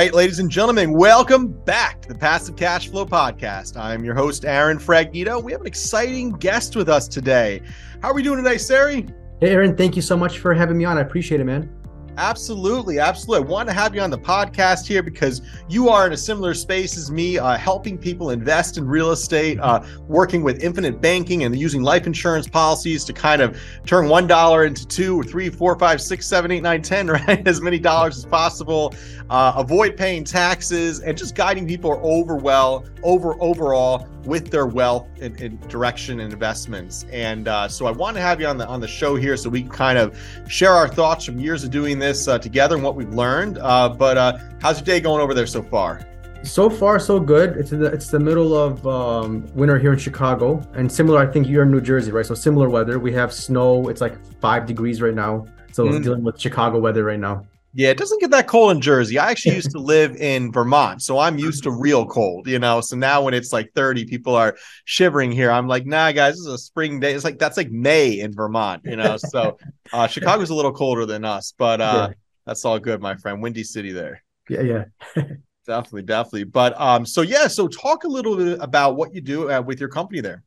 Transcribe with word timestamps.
right, 0.00 0.14
ladies 0.14 0.38
and 0.38 0.48
gentlemen, 0.48 0.92
welcome 0.92 1.48
back 1.48 2.00
to 2.00 2.08
the 2.08 2.14
Passive 2.14 2.56
Cash 2.56 2.88
Flow 2.88 3.04
Podcast. 3.04 3.76
I'm 3.76 4.02
your 4.02 4.14
host, 4.14 4.46
Aaron 4.46 4.78
Fragnito. 4.78 5.44
We 5.44 5.52
have 5.52 5.60
an 5.60 5.66
exciting 5.66 6.30
guest 6.30 6.74
with 6.74 6.88
us 6.88 7.06
today. 7.06 7.60
How 8.00 8.08
are 8.08 8.14
we 8.14 8.22
doing 8.22 8.42
today, 8.42 8.56
Sari? 8.56 9.06
Hey, 9.42 9.50
Aaron, 9.50 9.76
thank 9.76 9.96
you 9.96 10.00
so 10.00 10.16
much 10.16 10.38
for 10.38 10.54
having 10.54 10.78
me 10.78 10.86
on. 10.86 10.96
I 10.96 11.02
appreciate 11.02 11.42
it, 11.42 11.44
man. 11.44 11.70
Absolutely, 12.16 12.98
absolutely. 12.98 13.46
I 13.46 13.50
want 13.50 13.68
to 13.68 13.74
have 13.74 13.94
you 13.94 14.00
on 14.00 14.10
the 14.10 14.18
podcast 14.18 14.86
here 14.86 15.02
because 15.02 15.40
you 15.68 15.88
are 15.88 16.06
in 16.06 16.12
a 16.12 16.16
similar 16.16 16.54
space 16.54 16.96
as 16.98 17.10
me, 17.10 17.38
uh, 17.38 17.56
helping 17.56 17.96
people 17.96 18.30
invest 18.30 18.76
in 18.78 18.86
real 18.86 19.10
estate, 19.10 19.58
uh, 19.60 19.82
working 20.06 20.42
with 20.42 20.62
infinite 20.62 21.00
banking 21.00 21.44
and 21.44 21.58
using 21.58 21.82
life 21.82 22.06
insurance 22.06 22.46
policies 22.48 23.04
to 23.04 23.12
kind 23.12 23.40
of 23.40 23.58
turn 23.86 24.08
one 24.08 24.26
dollar 24.26 24.64
into 24.64 24.86
two 24.86 25.18
or 25.18 25.24
three, 25.24 25.48
four, 25.48 25.78
five, 25.78 26.00
six, 26.00 26.26
seven, 26.26 26.50
eight, 26.50 26.62
nine, 26.62 26.82
ten, 26.82 27.06
right? 27.26 27.46
As 27.46 27.60
many 27.60 27.78
dollars 27.78 28.18
as 28.18 28.26
possible. 28.26 28.94
Uh, 29.30 29.52
avoid 29.56 29.96
paying 29.96 30.24
taxes 30.24 30.98
and 31.00 31.16
just 31.16 31.36
guiding 31.36 31.64
people 31.64 32.00
over 32.02 32.34
well, 32.34 32.84
over 33.04 33.40
overall 33.40 34.08
with 34.24 34.50
their 34.50 34.66
wealth 34.66 35.06
and, 35.20 35.40
and 35.40 35.68
direction 35.68 36.18
and 36.18 36.32
investments. 36.32 37.06
And 37.12 37.46
uh, 37.46 37.68
so 37.68 37.86
I 37.86 37.92
want 37.92 38.16
to 38.16 38.20
have 38.20 38.40
you 38.40 38.48
on 38.48 38.58
the 38.58 38.66
on 38.66 38.80
the 38.80 38.88
show 38.88 39.14
here 39.14 39.36
so 39.36 39.48
we 39.48 39.62
can 39.62 39.70
kind 39.70 39.98
of 39.98 40.20
share 40.48 40.72
our 40.72 40.88
thoughts 40.88 41.24
from 41.24 41.38
years 41.38 41.62
of 41.62 41.70
doing 41.70 42.00
this 42.00 42.26
uh, 42.26 42.38
together 42.38 42.74
and 42.74 42.82
what 42.82 42.96
we've 42.96 43.14
learned. 43.14 43.58
Uh, 43.58 43.88
but 43.88 44.18
uh, 44.18 44.36
how's 44.60 44.78
your 44.78 44.84
day 44.84 44.98
going 44.98 45.20
over 45.20 45.32
there 45.32 45.46
so 45.46 45.62
far? 45.62 46.04
So 46.42 46.68
far, 46.68 46.98
so 46.98 47.20
good. 47.20 47.56
It's 47.56 47.70
the 47.70 47.84
it's 47.84 48.08
the 48.08 48.18
middle 48.18 48.56
of 48.56 48.84
um, 48.84 49.46
winter 49.54 49.78
here 49.78 49.92
in 49.92 49.98
Chicago, 49.98 50.60
and 50.74 50.90
similar. 50.90 51.20
I 51.20 51.30
think 51.30 51.46
you're 51.46 51.62
in 51.62 51.70
New 51.70 51.82
Jersey, 51.82 52.10
right? 52.10 52.26
So 52.26 52.34
similar 52.34 52.68
weather. 52.68 52.98
We 52.98 53.12
have 53.12 53.32
snow. 53.32 53.88
It's 53.88 54.00
like 54.00 54.16
five 54.40 54.66
degrees 54.66 55.00
right 55.00 55.14
now. 55.14 55.46
So 55.70 55.84
mm-hmm. 55.84 56.02
dealing 56.02 56.24
with 56.24 56.40
Chicago 56.40 56.80
weather 56.80 57.04
right 57.04 57.20
now. 57.20 57.44
Yeah, 57.72 57.90
it 57.90 57.98
doesn't 57.98 58.20
get 58.20 58.30
that 58.32 58.48
cold 58.48 58.72
in 58.72 58.80
Jersey. 58.80 59.18
I 59.18 59.30
actually 59.30 59.54
used 59.54 59.70
to 59.72 59.78
live 59.80 60.16
in 60.16 60.50
Vermont, 60.50 61.02
so 61.02 61.18
I'm 61.18 61.38
used 61.38 61.62
to 61.64 61.70
real 61.70 62.04
cold, 62.04 62.48
you 62.48 62.58
know. 62.58 62.80
So 62.80 62.96
now 62.96 63.22
when 63.22 63.34
it's 63.34 63.52
like 63.52 63.70
30, 63.74 64.06
people 64.06 64.34
are 64.34 64.56
shivering 64.84 65.30
here. 65.30 65.50
I'm 65.50 65.68
like, 65.68 65.86
nah, 65.86 66.10
guys, 66.12 66.34
this 66.34 66.40
is 66.40 66.46
a 66.46 66.58
spring 66.58 66.98
day. 66.98 67.12
It's 67.14 67.24
like 67.24 67.38
that's 67.38 67.56
like 67.56 67.70
May 67.70 68.20
in 68.20 68.32
Vermont, 68.32 68.82
you 68.84 68.96
know. 68.96 69.16
So 69.16 69.56
uh, 69.92 70.06
Chicago's 70.08 70.50
a 70.50 70.54
little 70.54 70.72
colder 70.72 71.06
than 71.06 71.24
us, 71.24 71.54
but 71.56 71.80
uh, 71.80 72.08
yeah. 72.10 72.14
that's 72.44 72.64
all 72.64 72.78
good, 72.78 73.00
my 73.00 73.14
friend. 73.14 73.40
Windy 73.40 73.64
City 73.64 73.92
there. 73.92 74.22
Yeah, 74.48 74.62
yeah. 74.62 74.84
definitely, 75.66 76.02
definitely. 76.02 76.44
But 76.44 76.78
um, 76.80 77.06
so 77.06 77.22
yeah, 77.22 77.46
so 77.46 77.68
talk 77.68 78.02
a 78.02 78.08
little 78.08 78.36
bit 78.36 78.58
about 78.60 78.96
what 78.96 79.14
you 79.14 79.20
do 79.20 79.50
uh, 79.50 79.60
with 79.60 79.78
your 79.78 79.88
company 79.88 80.20
there. 80.20 80.42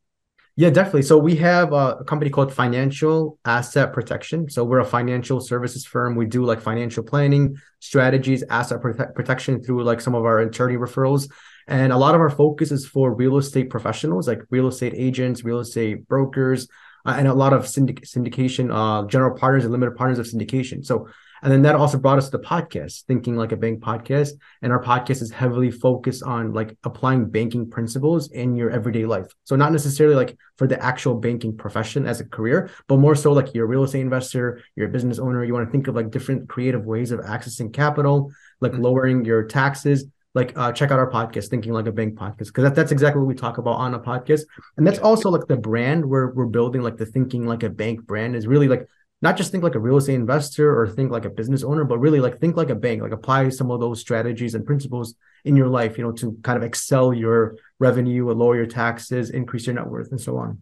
Yeah, 0.56 0.70
definitely. 0.70 1.02
So 1.02 1.18
we 1.18 1.34
have 1.36 1.72
a 1.72 2.04
company 2.04 2.30
called 2.30 2.52
Financial 2.52 3.38
Asset 3.44 3.92
Protection. 3.92 4.48
So 4.48 4.62
we're 4.62 4.78
a 4.78 4.84
financial 4.84 5.40
services 5.40 5.84
firm. 5.84 6.14
We 6.14 6.26
do 6.26 6.44
like 6.44 6.60
financial 6.60 7.02
planning, 7.02 7.56
strategies, 7.80 8.44
asset 8.48 8.80
prote- 8.80 9.14
protection 9.16 9.60
through 9.60 9.82
like 9.82 10.00
some 10.00 10.14
of 10.14 10.24
our 10.24 10.38
attorney 10.38 10.76
referrals. 10.76 11.28
And 11.66 11.92
a 11.92 11.96
lot 11.96 12.14
of 12.14 12.20
our 12.20 12.30
focus 12.30 12.70
is 12.70 12.86
for 12.86 13.12
real 13.12 13.36
estate 13.36 13.68
professionals, 13.68 14.28
like 14.28 14.42
real 14.50 14.68
estate 14.68 14.92
agents, 14.94 15.42
real 15.42 15.58
estate 15.58 16.06
brokers, 16.06 16.68
uh, 17.04 17.16
and 17.18 17.26
a 17.26 17.34
lot 17.34 17.52
of 17.52 17.66
syndic- 17.66 18.04
syndication, 18.04 18.70
uh, 18.72 19.08
general 19.08 19.36
partners 19.36 19.64
and 19.64 19.72
limited 19.72 19.96
partners 19.96 20.20
of 20.20 20.26
syndication. 20.26 20.86
So 20.86 21.08
and 21.44 21.52
then 21.52 21.60
that 21.62 21.74
also 21.74 21.98
brought 21.98 22.16
us 22.16 22.30
to 22.30 22.38
the 22.38 22.42
podcast, 22.42 23.04
Thinking 23.04 23.36
Like 23.36 23.52
a 23.52 23.56
Bank 23.56 23.80
podcast. 23.80 24.30
And 24.62 24.72
our 24.72 24.82
podcast 24.82 25.20
is 25.20 25.30
heavily 25.30 25.70
focused 25.70 26.22
on 26.22 26.54
like 26.54 26.74
applying 26.84 27.26
banking 27.28 27.68
principles 27.68 28.30
in 28.32 28.56
your 28.56 28.70
everyday 28.70 29.04
life. 29.04 29.26
So 29.44 29.54
not 29.54 29.70
necessarily 29.70 30.16
like 30.16 30.38
for 30.56 30.66
the 30.66 30.82
actual 30.82 31.16
banking 31.16 31.54
profession 31.54 32.06
as 32.06 32.18
a 32.20 32.24
career, 32.24 32.70
but 32.88 32.96
more 32.96 33.14
so 33.14 33.32
like 33.32 33.52
you're 33.52 33.66
a 33.66 33.68
real 33.68 33.84
estate 33.84 34.00
investor, 34.00 34.62
you're 34.74 34.88
a 34.88 34.90
business 34.90 35.18
owner, 35.18 35.44
you 35.44 35.52
want 35.52 35.68
to 35.68 35.70
think 35.70 35.86
of 35.86 35.94
like 35.94 36.10
different 36.10 36.48
creative 36.48 36.86
ways 36.86 37.10
of 37.10 37.20
accessing 37.20 37.70
capital, 37.70 38.32
like 38.62 38.72
mm-hmm. 38.72 38.80
lowering 38.80 39.24
your 39.26 39.44
taxes, 39.44 40.06
like 40.34 40.56
uh, 40.56 40.72
check 40.72 40.90
out 40.90 40.98
our 40.98 41.10
podcast 41.10 41.48
thinking 41.48 41.74
like 41.74 41.86
a 41.86 41.92
bank 41.92 42.14
podcast 42.14 42.46
because 42.46 42.64
that, 42.64 42.74
that's 42.74 42.90
exactly 42.90 43.20
what 43.20 43.28
we 43.28 43.34
talk 43.34 43.58
about 43.58 43.76
on 43.76 43.94
a 43.94 44.00
podcast 44.00 44.40
and 44.76 44.84
that's 44.84 44.98
also 44.98 45.30
like 45.30 45.46
the 45.46 45.56
brand 45.56 46.04
we're, 46.04 46.32
we're 46.32 46.46
building 46.46 46.82
like 46.82 46.96
the 46.96 47.06
thinking 47.06 47.46
like 47.46 47.62
a 47.62 47.70
bank 47.70 48.04
brand 48.04 48.34
is 48.34 48.48
really 48.48 48.66
like 48.66 48.88
not 49.24 49.38
just 49.38 49.50
think 49.50 49.64
like 49.64 49.74
a 49.74 49.78
real 49.80 49.96
estate 49.96 50.16
investor 50.16 50.78
or 50.78 50.86
think 50.86 51.10
like 51.10 51.24
a 51.24 51.30
business 51.30 51.64
owner, 51.64 51.82
but 51.82 51.98
really 51.98 52.20
like 52.20 52.38
think 52.40 52.58
like 52.58 52.68
a 52.68 52.74
bank, 52.74 53.00
like 53.00 53.10
apply 53.10 53.48
some 53.48 53.70
of 53.70 53.80
those 53.80 53.98
strategies 53.98 54.54
and 54.54 54.66
principles 54.66 55.14
in 55.46 55.56
your 55.56 55.66
life, 55.66 55.96
you 55.96 56.04
know, 56.04 56.12
to 56.12 56.36
kind 56.42 56.58
of 56.58 56.62
excel 56.62 57.14
your 57.14 57.56
revenue, 57.78 58.30
lower 58.30 58.54
your 58.54 58.66
taxes, 58.66 59.30
increase 59.30 59.66
your 59.66 59.74
net 59.74 59.86
worth, 59.86 60.10
and 60.10 60.20
so 60.20 60.36
on. 60.36 60.60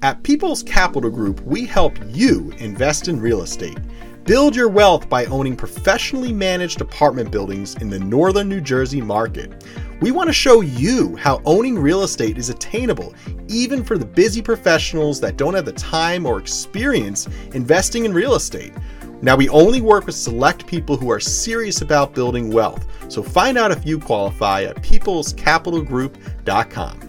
At 0.00 0.22
People's 0.22 0.62
Capital 0.62 1.10
Group, 1.10 1.42
we 1.42 1.66
help 1.66 1.98
you 2.06 2.50
invest 2.58 3.08
in 3.08 3.20
real 3.20 3.42
estate. 3.42 3.78
Build 4.28 4.54
your 4.54 4.68
wealth 4.68 5.08
by 5.08 5.24
owning 5.24 5.56
professionally 5.56 6.32
managed 6.34 6.82
apartment 6.82 7.30
buildings 7.30 7.76
in 7.76 7.88
the 7.88 7.98
northern 7.98 8.46
New 8.46 8.60
Jersey 8.60 9.00
market. 9.00 9.64
We 10.02 10.10
want 10.10 10.28
to 10.28 10.34
show 10.34 10.60
you 10.60 11.16
how 11.16 11.40
owning 11.46 11.78
real 11.78 12.02
estate 12.02 12.36
is 12.36 12.50
attainable, 12.50 13.14
even 13.48 13.82
for 13.82 13.96
the 13.96 14.04
busy 14.04 14.42
professionals 14.42 15.18
that 15.20 15.38
don't 15.38 15.54
have 15.54 15.64
the 15.64 15.72
time 15.72 16.26
or 16.26 16.38
experience 16.38 17.26
investing 17.54 18.04
in 18.04 18.12
real 18.12 18.34
estate. 18.34 18.74
Now, 19.22 19.34
we 19.34 19.48
only 19.48 19.80
work 19.80 20.04
with 20.04 20.14
select 20.14 20.66
people 20.66 20.98
who 20.98 21.10
are 21.10 21.20
serious 21.20 21.80
about 21.80 22.14
building 22.14 22.52
wealth, 22.52 22.86
so 23.10 23.22
find 23.22 23.56
out 23.56 23.70
if 23.70 23.86
you 23.86 23.98
qualify 23.98 24.64
at 24.64 24.82
peoplescapitalgroup.com. 24.82 27.07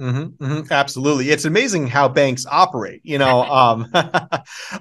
Mm-hmm, 0.00 0.42
mm-hmm, 0.44 0.72
absolutely, 0.72 1.28
it's 1.28 1.44
amazing 1.44 1.86
how 1.86 2.08
banks 2.08 2.46
operate. 2.50 3.02
You 3.04 3.18
know, 3.18 3.42
um, 3.42 3.86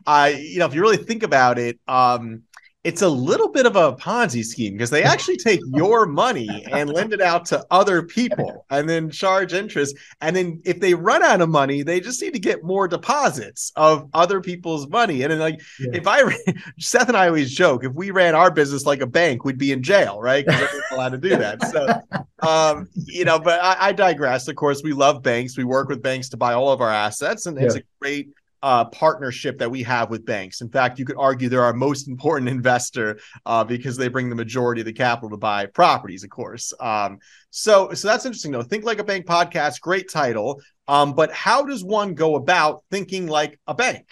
I 0.07 0.29
you 0.29 0.59
know 0.59 0.65
if 0.65 0.73
you 0.73 0.81
really 0.81 0.95
think 0.97 1.23
about 1.23 1.59
it, 1.59 1.77
um, 1.89 2.43
it's 2.89 3.03
a 3.03 3.07
little 3.07 3.49
bit 3.49 3.67
of 3.67 3.75
a 3.75 3.95
Ponzi 3.95 4.43
scheme 4.43 4.73
because 4.73 4.89
they 4.89 5.03
actually 5.03 5.37
take 5.37 5.59
your 5.75 6.07
money 6.07 6.65
and 6.71 6.89
lend 6.89 7.13
it 7.13 7.21
out 7.21 7.45
to 7.45 7.63
other 7.69 8.01
people 8.01 8.65
and 8.71 8.89
then 8.89 9.11
charge 9.11 9.53
interest. 9.53 9.95
And 10.21 10.35
then 10.35 10.59
if 10.65 10.79
they 10.79 10.95
run 10.95 11.21
out 11.21 11.39
of 11.39 11.49
money, 11.49 11.83
they 11.83 11.99
just 11.99 12.19
need 12.19 12.33
to 12.33 12.39
get 12.39 12.63
more 12.63 12.87
deposits 12.87 13.71
of 13.75 14.09
other 14.15 14.41
people's 14.41 14.87
money. 14.87 15.21
And 15.21 15.31
then, 15.31 15.37
like, 15.37 15.61
yeah. 15.79 15.91
if 15.93 16.07
I, 16.07 16.35
Seth 16.79 17.09
and 17.09 17.15
I 17.15 17.27
always 17.27 17.53
joke, 17.53 17.83
if 17.83 17.93
we 17.93 18.09
ran 18.09 18.33
our 18.33 18.49
business 18.49 18.87
like 18.87 19.01
a 19.01 19.07
bank, 19.07 19.45
we'd 19.45 19.59
be 19.59 19.71
in 19.71 19.83
jail, 19.83 20.19
right? 20.19 20.43
Because 20.43 20.61
we're 20.73 20.79
not 20.79 20.91
allowed 20.91 21.09
to 21.09 21.17
do 21.19 21.35
that. 21.35 21.61
So, 21.67 22.47
um, 22.47 22.89
you 23.05 23.23
know, 23.23 23.37
but 23.37 23.61
I, 23.61 23.89
I, 23.89 23.91
digress. 23.91 24.47
Of 24.47 24.55
course, 24.55 24.81
we 24.83 24.93
love 24.93 25.21
banks. 25.21 25.57
We 25.57 25.63
work 25.63 25.89
with 25.89 26.01
banks 26.01 26.27
to 26.29 26.37
buy 26.37 26.53
all 26.53 26.71
of 26.71 26.81
our 26.81 26.89
assets, 26.89 27.45
and 27.45 27.55
yeah. 27.55 27.65
it's 27.67 27.75
a 27.75 27.83
great 28.01 28.29
uh, 28.61 28.85
partnership 28.85 29.59
that 29.59 29.71
we 29.71 29.83
have 29.83 30.09
with 30.09 30.25
banks. 30.25 30.61
In 30.61 30.69
fact, 30.69 30.99
you 30.99 31.05
could 31.05 31.17
argue 31.17 31.49
they're 31.49 31.63
our 31.63 31.73
most 31.73 32.07
important 32.07 32.49
investor 32.57 33.19
uh, 33.45 33.63
because 33.63 33.97
they 33.97 34.07
bring 34.07 34.29
the 34.29 34.35
majority 34.35 34.81
of 34.81 34.85
the 34.85 34.93
capital 34.93 35.29
to 35.29 35.37
buy 35.37 35.65
properties, 35.67 36.23
of 36.23 36.29
course. 36.29 36.73
Um, 36.79 37.19
so, 37.49 37.93
so 37.93 38.07
that's 38.07 38.25
interesting 38.25 38.51
though. 38.51 38.63
Think 38.63 38.83
like 38.83 38.99
a 38.99 39.03
bank 39.03 39.25
podcast, 39.25 39.81
great 39.81 40.09
title. 40.09 40.61
Um, 40.87 41.13
but 41.13 41.31
how 41.31 41.63
does 41.63 41.83
one 41.83 42.15
go 42.15 42.35
about 42.35 42.83
thinking 42.89 43.27
like 43.27 43.59
a 43.67 43.73
bank? 43.73 44.07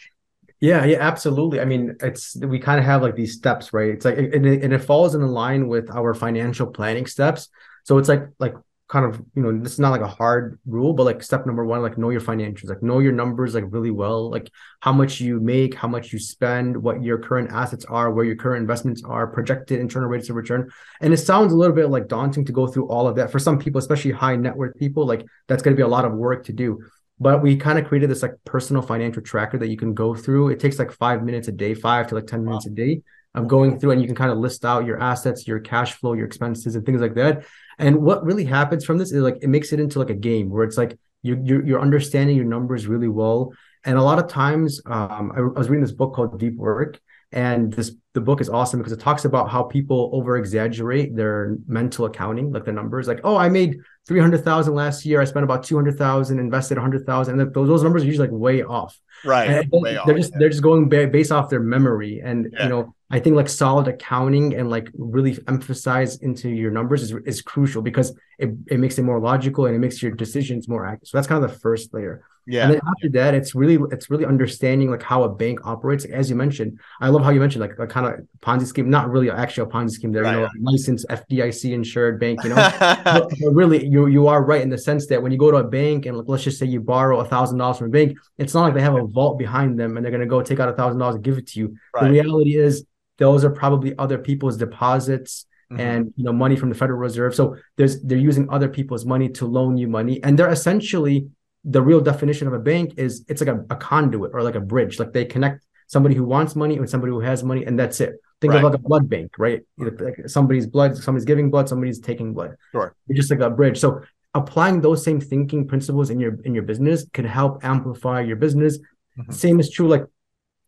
Yeah, 0.59 0.85
yeah, 0.85 0.97
absolutely. 0.99 1.59
I 1.59 1.65
mean, 1.65 1.95
it's 2.01 2.35
we 2.35 2.57
kind 2.59 2.79
of 2.79 2.85
have 2.85 3.03
like 3.03 3.15
these 3.15 3.35
steps, 3.35 3.73
right? 3.73 3.89
It's 3.89 4.05
like 4.05 4.17
and 4.17 4.45
it, 4.45 4.63
and 4.63 4.73
it 4.73 4.79
falls 4.79 5.13
in 5.13 5.21
line 5.21 5.67
with 5.67 5.91
our 5.91 6.15
financial 6.15 6.65
planning 6.67 7.05
steps. 7.05 7.49
So 7.83 7.99
it's 7.99 8.09
like 8.09 8.23
like 8.39 8.55
kind 8.87 9.05
of 9.05 9.21
you 9.35 9.41
know 9.41 9.51
this 9.59 9.73
is 9.73 9.79
not 9.79 9.89
like 9.89 10.01
a 10.01 10.07
hard 10.07 10.57
rule 10.65 10.93
but 10.93 11.03
like 11.03 11.21
step 11.21 11.45
number 11.45 11.65
one 11.65 11.81
like 11.81 11.97
know 11.97 12.09
your 12.09 12.21
financials 12.21 12.69
like 12.69 12.81
know 12.81 12.99
your 12.99 13.11
numbers 13.11 13.53
like 13.53 13.65
really 13.67 13.91
well 13.91 14.29
like 14.31 14.49
how 14.79 14.93
much 14.93 15.19
you 15.19 15.41
make 15.41 15.73
how 15.73 15.89
much 15.89 16.13
you 16.13 16.19
spend 16.19 16.75
what 16.75 17.03
your 17.03 17.17
current 17.17 17.51
assets 17.51 17.83
are 17.85 18.11
where 18.11 18.23
your 18.23 18.37
current 18.37 18.61
investments 18.61 19.03
are 19.03 19.27
projected 19.27 19.79
internal 19.79 20.07
rates 20.07 20.29
of 20.29 20.35
return. 20.35 20.69
And 21.01 21.13
it 21.13 21.17
sounds 21.17 21.51
a 21.51 21.57
little 21.57 21.75
bit 21.75 21.89
like 21.89 22.07
daunting 22.07 22.45
to 22.45 22.51
go 22.51 22.67
through 22.67 22.87
all 22.87 23.07
of 23.07 23.15
that. 23.17 23.31
For 23.31 23.39
some 23.39 23.59
people 23.59 23.79
especially 23.79 24.11
high 24.11 24.35
net 24.35 24.55
worth 24.55 24.77
people 24.77 25.05
like 25.05 25.25
that's 25.47 25.61
going 25.61 25.75
to 25.75 25.79
be 25.79 25.85
a 25.85 25.87
lot 25.87 26.05
of 26.05 26.13
work 26.13 26.45
to 26.45 26.53
do. 26.53 26.81
But 27.19 27.41
we 27.41 27.57
kind 27.57 27.79
of 27.79 27.85
created 27.85 28.09
this 28.09 28.21
like 28.21 28.35
personal 28.45 28.81
financial 28.81 29.23
tracker 29.23 29.57
that 29.57 29.69
you 29.69 29.77
can 29.77 29.93
go 29.93 30.15
through. 30.15 30.49
It 30.49 30.59
takes 30.59 30.79
like 30.79 30.91
five 30.91 31.23
minutes 31.23 31.47
a 31.47 31.51
day 31.51 31.73
five 31.73 32.07
to 32.07 32.15
like 32.15 32.27
10 32.27 32.45
minutes 32.45 32.67
a 32.67 32.69
day 32.69 33.01
of 33.33 33.47
going 33.47 33.79
through 33.79 33.91
and 33.91 34.01
you 34.01 34.07
can 34.07 34.15
kind 34.15 34.31
of 34.31 34.37
list 34.37 34.65
out 34.65 34.85
your 34.85 34.99
assets 34.99 35.47
your 35.47 35.59
cash 35.59 35.93
flow 35.93 36.13
your 36.13 36.25
expenses 36.25 36.75
and 36.75 36.85
things 36.85 37.01
like 37.01 37.13
that 37.13 37.45
and 37.77 37.97
what 37.97 38.23
really 38.23 38.45
happens 38.45 38.85
from 38.85 38.97
this 38.97 39.11
is 39.11 39.21
like 39.21 39.37
it 39.41 39.47
makes 39.49 39.71
it 39.73 39.79
into 39.79 39.99
like 39.99 40.09
a 40.09 40.15
game 40.15 40.49
where 40.49 40.63
it's 40.63 40.77
like 40.77 40.97
you 41.21 41.41
you're, 41.43 41.65
you're 41.65 41.81
understanding 41.81 42.35
your 42.35 42.45
numbers 42.45 42.87
really 42.87 43.07
well. 43.07 43.53
And 43.85 43.97
a 43.97 44.03
lot 44.03 44.19
of 44.19 44.27
times, 44.27 44.81
um, 44.85 45.31
I, 45.35 45.39
I 45.39 45.41
was 45.41 45.69
reading 45.69 45.83
this 45.83 45.93
book 45.93 46.13
called 46.13 46.37
Deep 46.39 46.57
Work, 46.57 46.99
and 47.31 47.71
this 47.71 47.91
the 48.13 48.21
book 48.21 48.41
is 48.41 48.49
awesome 48.49 48.79
because 48.79 48.91
it 48.91 48.99
talks 48.99 49.25
about 49.25 49.49
how 49.49 49.63
people 49.63 50.09
over 50.13 50.37
exaggerate 50.37 51.15
their 51.15 51.57
mental 51.67 52.05
accounting, 52.05 52.51
like 52.51 52.65
the 52.65 52.71
numbers. 52.71 53.07
Like, 53.07 53.21
oh, 53.23 53.37
I 53.37 53.49
made 53.49 53.77
three 54.07 54.19
hundred 54.19 54.43
thousand 54.43 54.73
last 54.73 55.05
year. 55.05 55.21
I 55.21 55.25
spent 55.25 55.43
about 55.43 55.63
two 55.63 55.75
hundred 55.75 55.97
thousand, 55.97 56.39
invested 56.39 56.77
hundred 56.77 57.05
thousand, 57.05 57.39
and 57.39 57.53
those, 57.53 57.67
those 57.67 57.83
numbers 57.83 58.03
are 58.03 58.07
usually 58.07 58.27
like 58.27 58.37
way 58.37 58.63
off. 58.63 58.99
Right, 59.25 59.47
they're 59.71 59.99
off, 59.99 60.07
just 60.15 60.31
yeah. 60.33 60.39
they're 60.39 60.49
just 60.49 60.63
going 60.63 60.89
based 60.89 61.31
off 61.31 61.49
their 61.49 61.59
memory, 61.59 62.21
and 62.23 62.49
yeah. 62.53 62.63
you 62.63 62.69
know 62.69 62.95
I 63.09 63.19
think 63.19 63.35
like 63.35 63.47
solid 63.47 63.87
accounting 63.87 64.53
and 64.55 64.69
like 64.69 64.89
really 64.97 65.37
emphasize 65.47 66.17
into 66.17 66.49
your 66.49 66.71
numbers 66.71 67.03
is, 67.03 67.13
is 67.25 67.41
crucial 67.41 67.81
because 67.81 68.13
it, 68.37 68.49
it 68.67 68.79
makes 68.79 68.97
it 68.97 69.03
more 69.03 69.19
logical 69.19 69.65
and 69.65 69.75
it 69.75 69.79
makes 69.79 70.01
your 70.01 70.11
decisions 70.11 70.67
more 70.67 70.85
accurate. 70.85 71.07
So 71.07 71.17
that's 71.17 71.27
kind 71.27 71.43
of 71.43 71.49
the 71.49 71.57
first 71.57 71.93
layer. 71.93 72.25
Yeah. 72.47 72.63
And 72.63 72.73
then 72.73 72.81
after 72.87 73.09
that, 73.09 73.33
it's 73.35 73.53
really 73.53 73.77
it's 73.91 74.09
really 74.09 74.25
understanding 74.25 74.89
like 74.89 75.03
how 75.03 75.23
a 75.23 75.29
bank 75.29 75.59
operates. 75.65 76.05
As 76.05 76.29
you 76.29 76.35
mentioned, 76.35 76.79
I 77.01 77.09
love 77.09 77.23
how 77.23 77.31
you 77.31 77.39
mentioned 77.39 77.61
like 77.61 77.77
a 77.77 77.85
kind 77.85 78.05
of 78.07 78.13
Ponzi 78.39 78.65
scheme, 78.65 78.89
not 78.89 79.09
really 79.09 79.29
actually 79.29 79.69
a 79.69 79.71
Ponzi 79.73 79.91
scheme. 79.91 80.11
There, 80.13 80.23
Right. 80.23 80.35
you 80.35 80.41
know, 80.41 80.49
licensed 80.61 81.05
FDIC 81.09 81.73
insured 81.73 82.19
bank. 82.19 82.43
You 82.43 82.49
know, 82.51 82.55
but, 83.03 83.29
but 83.29 83.51
really, 83.53 83.85
you 83.85 84.07
you 84.07 84.27
are 84.27 84.43
right 84.43 84.61
in 84.61 84.69
the 84.69 84.77
sense 84.77 85.07
that 85.07 85.21
when 85.21 85.31
you 85.33 85.37
go 85.37 85.51
to 85.51 85.57
a 85.57 85.63
bank 85.63 86.05
and 86.05 86.17
like, 86.17 86.27
let's 86.29 86.43
just 86.43 86.57
say 86.57 86.65
you 86.65 86.79
borrow 86.79 87.19
a 87.19 87.25
thousand 87.25 87.57
dollars 87.57 87.77
from 87.79 87.87
a 87.87 87.91
bank, 87.91 88.17
it's 88.37 88.53
not 88.53 88.61
like 88.63 88.73
they 88.73 88.81
have 88.81 88.95
a 88.95 89.05
vault 89.05 89.37
behind 89.37 89.77
them 89.79 89.97
and 89.97 90.03
they're 90.05 90.11
gonna 90.11 90.25
go 90.25 90.41
take 90.41 90.59
out 90.61 90.69
a 90.69 90.73
thousand 90.73 90.99
dollars 90.99 91.15
and 91.15 91.23
give 91.23 91.37
it 91.37 91.47
to 91.47 91.59
you. 91.59 91.75
The 91.99 92.09
reality 92.09 92.55
is 92.55 92.85
those 93.17 93.43
are 93.43 93.49
probably 93.49 93.97
other 93.97 94.17
people's 94.17 94.57
deposits 94.57 95.45
Mhm. 95.71 95.79
and 95.79 96.13
you 96.15 96.23
know 96.23 96.31
money 96.31 96.55
from 96.55 96.69
the 96.69 96.75
Federal 96.75 96.97
Reserve. 96.99 97.35
So 97.35 97.57
there's 97.75 98.01
they're 98.01 98.17
using 98.17 98.49
other 98.49 98.69
people's 98.69 99.05
money 99.05 99.27
to 99.37 99.45
loan 99.45 99.75
you 99.75 99.89
money, 99.89 100.23
and 100.23 100.39
they're 100.39 100.47
essentially 100.49 101.27
the 101.75 101.81
real 101.81 102.01
definition 102.11 102.47
of 102.47 102.53
a 102.53 102.59
bank 102.71 102.93
is 102.97 103.25
it's 103.27 103.41
like 103.41 103.53
a, 103.55 103.59
a 103.69 103.75
conduit 103.75 104.31
or 104.33 104.41
like 104.41 104.55
a 104.55 104.65
bridge. 104.73 104.99
Like 104.99 105.11
they 105.13 105.25
connect 105.25 105.65
somebody 105.87 106.15
who 106.15 106.23
wants 106.23 106.55
money 106.55 106.79
with 106.79 106.89
somebody 106.89 107.11
who 107.11 107.19
has 107.21 107.43
money, 107.43 107.65
and 107.67 107.77
that's 107.77 107.99
it. 108.01 108.13
Think 108.41 108.53
Right. 108.53 108.63
of 108.63 108.71
like 108.71 108.79
a 108.79 108.83
blood 108.89 109.09
bank, 109.09 109.29
right? 109.37 109.61
Like 109.77 110.27
somebody's 110.27 110.67
blood, 110.67 110.95
somebody's 110.97 111.25
giving 111.25 111.49
blood, 111.49 111.67
somebody's 111.69 111.99
taking 111.99 112.33
blood. 112.33 112.51
Sure. 112.71 112.95
You're 113.07 113.17
just 113.17 113.31
like 113.31 113.39
a 113.39 113.49
bridge. 113.49 113.77
So 113.79 114.01
applying 114.33 114.81
those 114.81 115.03
same 115.03 115.19
thinking 115.19 115.67
principles 115.67 116.09
in 116.09 116.19
your 116.19 116.33
in 116.47 116.53
your 116.53 116.63
business 116.71 117.05
can 117.13 117.25
help 117.25 117.53
amplify 117.63 118.21
your 118.21 118.35
business. 118.45 118.77
Mhm. 119.19 119.33
Same 119.33 119.59
is 119.59 119.69
true 119.71 119.87
like 119.87 120.05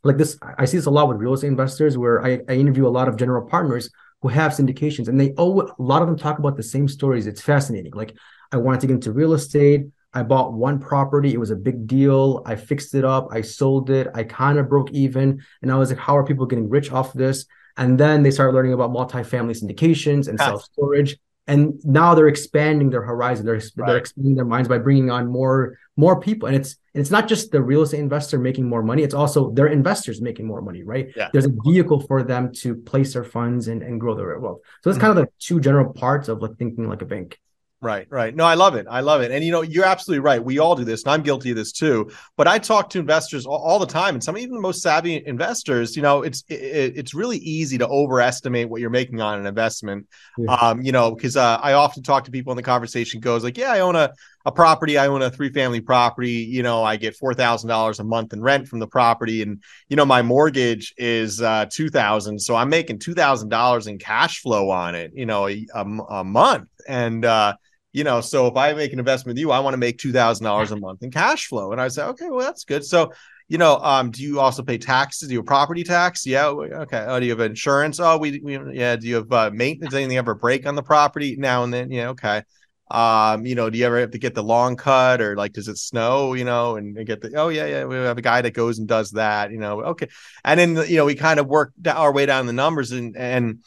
like 0.04 0.18
this 0.18 0.32
I 0.58 0.66
see 0.66 0.78
this 0.78 0.86
a 0.88 0.92
lot 0.98 1.08
with 1.10 1.18
real 1.18 1.34
estate 1.34 1.48
investors 1.58 1.94
where 1.98 2.18
I, 2.30 2.32
I 2.50 2.54
interview 2.54 2.88
a 2.88 2.96
lot 3.00 3.08
of 3.10 3.16
general 3.18 3.46
partners 3.56 3.92
who 4.22 4.30
have 4.30 4.54
syndications 4.54 5.08
and 5.10 5.20
they 5.20 5.34
oh 5.38 5.62
a 5.62 5.84
lot 5.92 6.02
of 6.02 6.08
them 6.08 6.18
talk 6.18 6.40
about 6.40 6.56
the 6.58 6.64
same 6.76 6.88
stories. 6.88 7.28
It's 7.28 7.42
fascinating. 7.42 7.94
Like 7.94 8.12
I 8.52 8.58
wanted 8.58 8.80
to 8.82 8.88
get 8.88 8.94
into 8.96 9.12
real 9.12 9.34
estate. 9.34 9.82
I 10.14 10.24
bought 10.24 10.54
one 10.54 10.80
property. 10.80 11.34
It 11.34 11.40
was 11.40 11.52
a 11.52 11.56
big 11.56 11.86
deal. 11.86 12.42
I 12.46 12.56
fixed 12.56 12.96
it 12.96 13.06
up. 13.06 13.28
I 13.32 13.42
sold 13.42 13.90
it. 13.90 14.08
I 14.14 14.24
kind 14.24 14.58
of 14.58 14.68
broke 14.68 14.92
even. 14.92 15.42
And 15.62 15.72
I 15.72 15.76
was 15.76 15.90
like, 15.90 16.00
how 16.00 16.18
are 16.18 16.26
people 16.26 16.46
getting 16.46 16.70
rich 16.70 16.92
off 16.92 17.14
this? 17.14 17.46
And 17.78 17.98
then 17.98 18.24
they 18.24 18.32
started 18.32 18.54
learning 18.54 18.74
about 18.74 18.92
multifamily 18.92 19.62
syndications 19.62 20.28
and 20.28 20.40
self 20.40 20.64
storage. 20.64 21.18
And 21.48 21.80
now 21.84 22.14
they're 22.14 22.28
expanding 22.28 22.90
their 22.92 23.02
horizon. 23.02 23.46
They're, 23.46 23.56
Right. 23.56 23.88
they're 23.88 23.98
expanding 23.98 24.36
their 24.36 24.46
minds 24.46 24.68
by 24.68 24.78
bringing 24.78 25.10
on 25.10 25.28
more 25.28 25.78
more 25.96 26.20
people. 26.20 26.48
And 26.48 26.56
it's 26.56 26.76
and 26.94 27.02
it's 27.02 27.12
not 27.12 27.28
just 27.28 27.52
the 27.52 27.62
real 27.62 27.82
estate 27.84 28.00
investor 28.00 28.38
making 28.38 28.68
more 28.68 28.84
money. 28.84 29.04
It's 29.04 29.14
also 29.14 29.52
their 29.52 29.68
investors 29.68 30.22
making 30.22 30.48
more 30.48 30.62
money, 30.62 30.84
right? 30.84 31.12
Yeah. 31.16 31.30
There's 31.32 31.46
a 31.46 31.54
vehicle 31.66 32.02
for 32.02 32.24
them 32.24 32.52
to 32.62 32.76
place 32.76 33.14
their 33.14 33.24
funds 33.24 33.68
and, 33.68 33.82
and 33.84 34.00
grow 34.00 34.16
their 34.16 34.38
wealth. 34.40 34.60
So 34.82 34.90
that's 34.90 34.98
hmm. 34.98 35.02
kind 35.02 35.18
of 35.18 35.26
the 35.26 35.32
two 35.40 35.60
general 35.60 35.94
parts 35.94 36.28
of 36.28 36.42
like 36.42 36.58
thinking 36.58 36.88
like 36.88 37.02
a 37.02 37.06
bank. 37.06 37.40
Right, 37.82 38.08
right. 38.10 38.36
No, 38.36 38.44
I 38.44 38.56
love 38.56 38.76
it. 38.76 38.88
I 38.90 39.00
love 39.00 39.22
it. 39.22 39.32
And 39.32 39.42
you 39.42 39.54
know, 39.54 39.62
you're 39.62 39.86
absolutely 39.86 40.20
right. 40.20 40.44
We 40.44 40.60
all 40.60 40.76
do 40.76 40.84
this, 40.84 41.04
and 41.04 41.14
I'm 41.14 41.22
guilty 41.22 41.52
of 41.52 41.56
this 41.56 41.72
too. 41.72 42.12
But 42.36 42.46
I 42.46 42.60
talk 42.60 42.90
to 42.90 43.00
investors 43.00 43.46
all, 43.46 43.56
all 43.58 43.80
the 43.80 43.86
time, 43.86 44.16
and 44.16 44.24
some 44.24 44.38
even 44.38 44.56
the 44.56 44.60
most 44.60 44.82
savvy 44.82 45.26
investors. 45.26 45.96
You 45.96 46.02
know, 46.02 46.22
it's 46.24 46.44
it, 46.50 46.98
it's 46.98 47.14
really 47.14 47.38
easy 47.38 47.78
to 47.78 47.88
overestimate 47.88 48.68
what 48.68 48.82
you're 48.82 48.90
making 48.90 49.22
on 49.22 49.40
an 49.40 49.46
investment. 49.46 50.08
Yeah. 50.38 50.56
Um, 50.56 50.82
you 50.82 50.92
know, 50.92 51.16
because 51.16 51.38
uh, 51.38 51.58
I 51.64 51.72
often 51.72 52.04
talk 52.04 52.26
to 52.26 52.32
people, 52.32 52.52
and 52.52 52.58
the 52.58 52.64
conversation 52.64 53.22
goes 53.22 53.46
like, 53.46 53.58
"Yeah, 53.58 53.72
I 53.72 53.80
own 53.80 53.96
a 53.96 54.12
a 54.46 54.52
property. 54.52 54.98
I 54.98 55.08
own 55.08 55.22
a 55.22 55.30
three 55.30 55.50
family 55.54 55.80
property. 55.80 56.32
You 56.32 56.64
know, 56.64 56.84
I 56.84 56.98
get 56.98 57.16
four 57.16 57.34
thousand 57.34 57.70
dollars 57.70 58.02
a 58.02 58.04
month 58.04 58.34
in 58.34 58.42
rent 58.42 58.68
from 58.68 58.80
the 58.80 58.88
property, 58.88 59.42
and 59.42 59.64
you 59.88 59.96
know, 59.96 60.06
my 60.06 60.22
mortgage 60.22 60.94
is 60.98 61.42
uh, 61.42 61.66
two 61.72 61.90
thousand, 61.90 62.40
so 62.40 62.58
I'm 62.58 62.70
making 62.70 63.00
two 63.00 63.14
thousand 63.14 63.48
dollars 63.48 63.88
in 63.88 64.00
cash 64.00 64.42
flow 64.42 64.70
on 64.70 64.96
it. 64.96 65.14
You 65.16 65.26
know, 65.26 65.48
a 65.48 65.66
a 65.74 66.26
month, 66.26 66.68
and 66.86 67.24
uh, 67.24 67.54
you 67.92 68.04
know, 68.04 68.22
so 68.22 68.48
if 68.48 68.56
I 68.56 68.74
make 68.74 68.94
an 68.94 69.00
investment 69.00 69.36
with 69.36 69.40
you, 69.40 69.52
I 69.52 69.60
want 69.60 69.74
to 69.74 69.78
make 69.78 69.98
two 69.98 70.12
thousand 70.12 70.44
dollars 70.44 70.72
a 70.72 70.76
month 70.76 71.02
in 71.04 71.12
cash 71.12 71.48
flow. 71.48 71.72
And 71.72 71.82
I 71.82 71.88
say, 71.88 72.04
okay, 72.04 72.30
well, 72.30 72.46
that's 72.46 72.64
good. 72.64 72.86
So, 72.86 73.14
you 73.48 73.58
know, 73.58 73.78
um, 73.78 74.12
do 74.12 74.22
you 74.22 74.40
also 74.40 74.62
pay 74.62 74.78
taxes? 74.78 75.28
Do 75.28 75.34
you 75.34 75.40
have 75.40 75.48
property 75.48 75.84
tax? 75.84 76.26
Yeah, 76.26 76.48
okay. 76.48 77.06
Oh, 77.08 77.20
do 77.20 77.26
you 77.26 77.32
have 77.32 77.40
insurance? 77.40 78.00
Oh, 78.00 78.18
we, 78.18 78.40
we 78.44 78.78
yeah. 78.78 78.96
Do 78.96 79.08
you 79.08 79.16
have 79.16 79.32
uh, 79.32 79.50
maintenance? 79.52 79.94
Anything 79.94 80.18
ever 80.18 80.36
break 80.36 80.68
on 80.68 80.76
the 80.76 80.84
property 80.84 81.36
now 81.36 81.64
and 81.64 81.74
then? 81.74 81.90
Yeah, 81.90 82.10
okay. 82.10 82.44
Um, 82.92 83.46
you 83.46 83.54
know, 83.54 83.70
do 83.70 83.78
you 83.78 83.86
ever 83.86 84.00
have 84.00 84.12
to 84.12 84.18
get 84.18 84.34
the 84.34 84.44
lawn 84.44 84.76
cut 84.76 85.22
or 85.22 85.36
like 85.36 85.54
does 85.54 85.68
it 85.68 85.78
snow? 85.78 86.34
You 86.34 86.44
know, 86.44 86.76
and, 86.76 86.96
and 86.96 87.08
get 87.08 87.22
the 87.22 87.34
oh 87.36 87.50
yeah 87.50 87.66
yeah 87.66 87.86
we 87.86 87.96
have 87.96 88.18
a 88.18 88.22
guy 88.22 88.42
that 88.42 88.54
goes 88.54 88.78
and 88.78 88.88
does 88.88 89.12
that. 89.12 89.52
You 89.52 89.58
know, 89.58 89.82
okay. 89.82 90.10
And 90.44 90.60
then 90.60 90.76
you 90.88 90.98
know 90.98 91.06
we 91.06 91.16
kind 91.16 91.40
of 91.40 91.48
work 91.48 91.74
our 91.88 92.12
way 92.12 92.28
down 92.28 92.46
the 92.46 92.54
numbers 92.54 92.92
and 92.92 93.18
and 93.18 93.60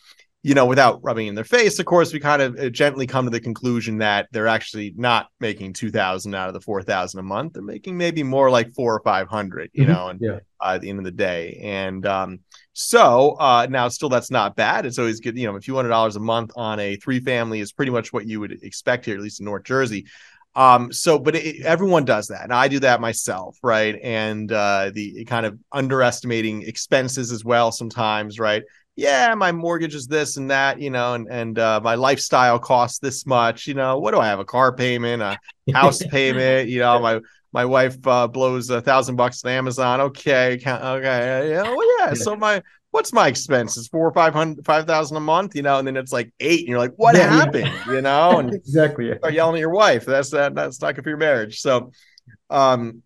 you 0.44 0.54
know, 0.54 0.66
without 0.66 0.98
rubbing 1.04 1.28
in 1.28 1.36
their 1.36 1.44
face, 1.44 1.78
of 1.78 1.86
course, 1.86 2.12
we 2.12 2.18
kind 2.18 2.42
of 2.42 2.58
uh, 2.58 2.68
gently 2.68 3.06
come 3.06 3.26
to 3.26 3.30
the 3.30 3.40
conclusion 3.40 3.98
that 3.98 4.26
they're 4.32 4.48
actually 4.48 4.92
not 4.96 5.28
making 5.38 5.72
two 5.72 5.90
thousand 5.90 6.34
out 6.34 6.48
of 6.48 6.54
the 6.54 6.60
four 6.60 6.82
thousand 6.82 7.20
a 7.20 7.22
month. 7.22 7.52
They're 7.52 7.62
making 7.62 7.96
maybe 7.96 8.22
more 8.24 8.50
like 8.50 8.72
four 8.74 8.94
or 8.94 9.00
five 9.04 9.28
hundred, 9.28 9.70
you 9.72 9.84
Mhm. 9.84 9.86
know, 9.86 10.08
and 10.08 10.20
Yeah. 10.20 10.38
uh, 10.60 10.74
at 10.74 10.80
the 10.80 10.90
end 10.90 10.98
of 10.98 11.04
the 11.04 11.12
day. 11.12 11.60
And 11.62 12.04
um, 12.06 12.40
so 12.72 13.36
uh, 13.38 13.66
now, 13.70 13.88
still, 13.88 14.08
that's 14.08 14.30
not 14.32 14.56
bad. 14.56 14.84
It's 14.84 14.98
always 14.98 15.20
good, 15.20 15.38
you 15.38 15.46
know, 15.46 15.56
a 15.56 15.60
few 15.60 15.76
hundred 15.76 15.90
dollars 15.90 16.16
a 16.16 16.20
month 16.20 16.50
on 16.56 16.80
a 16.80 16.96
three 16.96 17.20
family 17.20 17.60
is 17.60 17.72
pretty 17.72 17.92
much 17.92 18.12
what 18.12 18.26
you 18.26 18.40
would 18.40 18.52
expect 18.62 19.04
here, 19.04 19.14
at 19.14 19.22
least 19.22 19.40
in 19.40 19.46
North 19.46 19.64
Jersey. 19.64 20.06
Um, 20.54 20.92
so, 20.92 21.18
but 21.18 21.34
it, 21.34 21.62
everyone 21.64 22.04
does 22.04 22.26
that, 22.28 22.42
and 22.42 22.52
I 22.52 22.68
do 22.68 22.80
that 22.80 23.00
myself, 23.00 23.56
right? 23.62 23.98
And 24.02 24.52
uh, 24.52 24.90
the 24.92 25.24
kind 25.24 25.46
of 25.46 25.58
underestimating 25.72 26.62
expenses 26.62 27.32
as 27.32 27.42
well 27.44 27.72
sometimes, 27.72 28.38
right? 28.38 28.62
Yeah, 28.96 29.34
my 29.34 29.52
mortgage 29.52 29.94
is 29.94 30.06
this 30.06 30.36
and 30.36 30.50
that, 30.50 30.80
you 30.80 30.90
know, 30.90 31.14
and 31.14 31.26
and 31.30 31.58
uh, 31.58 31.80
my 31.82 31.94
lifestyle 31.94 32.58
costs 32.58 32.98
this 32.98 33.26
much, 33.26 33.66
you 33.66 33.74
know. 33.74 33.98
What 33.98 34.12
do 34.12 34.20
I 34.20 34.26
have? 34.26 34.38
A 34.38 34.44
car 34.44 34.74
payment, 34.74 35.22
a 35.22 35.38
house 35.72 36.02
payment, 36.10 36.68
you 36.68 36.80
know. 36.80 36.98
My 37.00 37.20
my 37.52 37.64
wife 37.64 37.96
uh, 38.06 38.28
blows 38.28 38.70
a 38.70 38.80
thousand 38.80 39.16
bucks 39.16 39.44
on 39.44 39.50
Amazon. 39.52 40.00
Okay, 40.02 40.58
count, 40.62 40.82
okay, 40.84 41.50
yeah, 41.50 41.62
well, 41.62 41.98
yeah. 42.00 42.14
Yeah. 42.14 42.14
So 42.14 42.36
my 42.36 42.62
what's 42.90 43.12
my 43.12 43.28
expenses? 43.28 43.88
Four 43.88 44.08
or 44.08 44.12
five 44.12 44.34
hundred, 44.34 44.64
five 44.66 44.86
thousand 44.86 45.16
a 45.16 45.20
month, 45.20 45.54
you 45.54 45.62
know, 45.62 45.78
and 45.78 45.86
then 45.88 45.96
it's 45.96 46.12
like 46.12 46.32
eight, 46.40 46.60
and 46.60 46.68
you're 46.68 46.78
like, 46.78 46.92
what 46.96 47.16
Yeah, 47.16 47.22
yeah. 47.30 47.30
happened, 47.30 47.72
you 47.86 48.02
know? 48.02 48.38
And 48.40 48.54
exactly. 48.54 49.08
Yeah. 49.08 49.16
start 49.18 49.34
yelling 49.34 49.56
at 49.56 49.60
your 49.60 49.70
wife. 49.70 50.04
That's 50.04 50.30
that. 50.30 50.54
That's 50.54 50.80
not 50.82 50.94
good 50.94 51.04
for 51.04 51.10
your 51.10 51.18
marriage. 51.18 51.60
So, 51.60 51.92
um, 52.50 53.02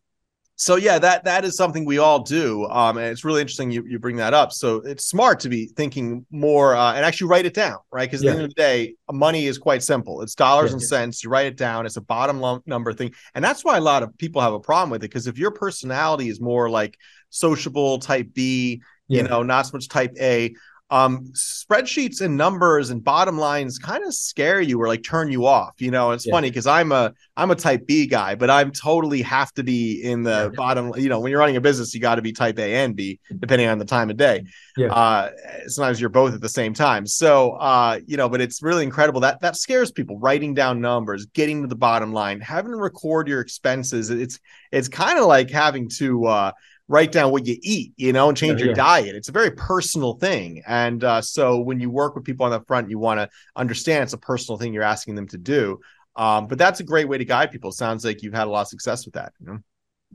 so 0.58 0.76
yeah, 0.76 0.98
that 0.98 1.24
that 1.24 1.44
is 1.44 1.56
something 1.56 1.84
we 1.84 1.98
all 1.98 2.20
do. 2.22 2.64
Um, 2.66 2.96
and 2.96 3.06
it's 3.08 3.24
really 3.24 3.42
interesting 3.42 3.70
you 3.70 3.84
you 3.86 3.98
bring 3.98 4.16
that 4.16 4.32
up. 4.32 4.52
So 4.52 4.76
it's 4.76 5.04
smart 5.04 5.40
to 5.40 5.50
be 5.50 5.66
thinking 5.66 6.24
more 6.30 6.74
uh, 6.74 6.94
and 6.94 7.04
actually 7.04 7.28
write 7.28 7.44
it 7.44 7.52
down, 7.54 7.76
right? 7.92 8.08
Because 8.08 8.22
at 8.24 8.24
Yeah. 8.24 8.30
the 8.32 8.36
end 8.38 8.44
of 8.44 8.50
the 8.50 8.54
day, 8.54 8.94
money 9.12 9.46
is 9.46 9.58
quite 9.58 9.82
simple. 9.82 10.22
It's 10.22 10.34
dollars 10.34 10.70
Yeah, 10.70 10.74
and 10.74 10.80
yeah. 10.80 10.86
cents. 10.86 11.22
You 11.22 11.30
write 11.30 11.46
it 11.46 11.56
down. 11.58 11.84
It's 11.84 11.96
a 11.98 12.00
bottom 12.00 12.40
lump 12.40 12.66
number 12.66 12.92
thing, 12.94 13.12
and 13.34 13.44
that's 13.44 13.64
why 13.64 13.76
a 13.76 13.80
lot 13.82 14.02
of 14.02 14.16
people 14.16 14.40
have 14.40 14.54
a 14.54 14.60
problem 14.60 14.90
with 14.90 15.04
it. 15.04 15.10
Because 15.10 15.26
if 15.26 15.36
your 15.38 15.50
personality 15.50 16.28
is 16.30 16.40
more 16.40 16.70
like 16.70 16.96
sociable 17.28 17.98
type 17.98 18.28
B, 18.32 18.80
you 19.08 19.22
know, 19.22 19.42
not 19.42 19.66
so 19.66 19.70
much 19.74 19.88
type 19.88 20.14
A. 20.18 20.54
Um, 20.88 21.32
spreadsheets 21.34 22.20
and 22.20 22.36
numbers 22.36 22.90
and 22.90 23.02
bottom 23.02 23.36
lines 23.36 23.76
kind 23.76 24.04
of 24.04 24.14
scare 24.14 24.60
you 24.60 24.80
or 24.80 24.86
like 24.86 25.02
turn 25.02 25.32
you 25.32 25.44
off. 25.44 25.74
You 25.78 25.90
know, 25.90 26.12
it's 26.12 26.24
Yeah. 26.24 26.32
funny 26.32 26.48
because 26.48 26.68
I'm 26.68 26.92
a 26.92 27.12
I'm 27.36 27.50
a 27.50 27.56
type 27.56 27.86
B 27.88 28.06
guy, 28.06 28.36
but 28.36 28.50
I'm 28.50 28.70
totally 28.70 29.20
have 29.22 29.52
to 29.54 29.64
be 29.64 30.00
in 30.02 30.22
the 30.22 30.30
Yeah. 30.30 30.48
bottom. 30.56 30.92
You 30.96 31.08
know, 31.08 31.18
when 31.18 31.30
you're 31.30 31.40
running 31.40 31.56
a 31.56 31.60
business, 31.60 31.92
you 31.92 32.00
got 32.00 32.14
to 32.14 32.22
be 32.22 32.32
type 32.32 32.58
A 32.60 32.72
and 32.84 32.94
B, 32.94 33.18
depending 33.40 33.68
on 33.68 33.78
the 33.78 33.84
time 33.84 34.10
of 34.10 34.16
day. 34.16 34.44
Yeah. 34.76 34.92
Uh, 34.92 35.30
sometimes 35.66 36.00
you're 36.00 36.08
both 36.08 36.34
at 36.34 36.40
the 36.40 36.48
same 36.48 36.72
time. 36.72 37.04
So, 37.04 37.52
uh, 37.52 37.98
you 38.06 38.16
know, 38.16 38.28
but 38.28 38.40
it's 38.40 38.62
really 38.62 38.84
incredible 38.84 39.20
that 39.22 39.40
that 39.40 39.56
scares 39.56 39.90
people. 39.90 40.20
Writing 40.20 40.54
down 40.54 40.80
numbers, 40.80 41.26
getting 41.26 41.62
to 41.62 41.68
the 41.68 41.74
bottom 41.74 42.12
line, 42.12 42.40
having 42.40 42.70
to 42.70 42.76
record 42.78 43.26
your 43.26 43.40
expenses. 43.40 44.10
It's 44.10 44.38
it's 44.70 44.88
kind 44.88 45.18
of 45.18 45.26
like 45.26 45.50
having 45.50 45.88
to 45.98 46.26
uh, 46.26 46.52
write 46.88 47.12
down 47.12 47.32
what 47.32 47.46
you 47.46 47.56
eat, 47.62 47.92
you 47.96 48.12
know, 48.12 48.28
and 48.28 48.36
change 48.36 48.60
Yeah, 48.60 48.66
your 48.66 48.70
yeah. 48.70 48.74
diet. 48.74 49.16
It's 49.16 49.28
a 49.28 49.32
very 49.32 49.50
personal 49.50 50.14
thing. 50.14 50.62
And 50.66 51.02
uh, 51.02 51.20
so 51.20 51.60
when 51.60 51.80
you 51.80 51.90
work 51.90 52.14
with 52.14 52.24
people 52.24 52.46
on 52.46 52.52
the 52.52 52.60
front, 52.60 52.90
you 52.90 52.98
want 52.98 53.18
to 53.20 53.28
understand 53.56 54.04
it's 54.04 54.12
a 54.12 54.18
personal 54.18 54.58
thing 54.58 54.72
you're 54.72 54.82
asking 54.84 55.16
them 55.16 55.26
to 55.28 55.38
do. 55.38 55.80
Um, 56.14 56.46
but 56.46 56.58
that's 56.58 56.80
a 56.80 56.84
great 56.84 57.08
way 57.08 57.18
to 57.18 57.24
guide 57.24 57.50
people. 57.50 57.72
Sounds 57.72 58.04
like 58.04 58.22
you've 58.22 58.34
had 58.34 58.46
a 58.46 58.50
lot 58.50 58.62
of 58.62 58.68
success 58.68 59.04
with 59.04 59.14
that. 59.14 59.32
You 59.40 59.46
know? 59.46 59.58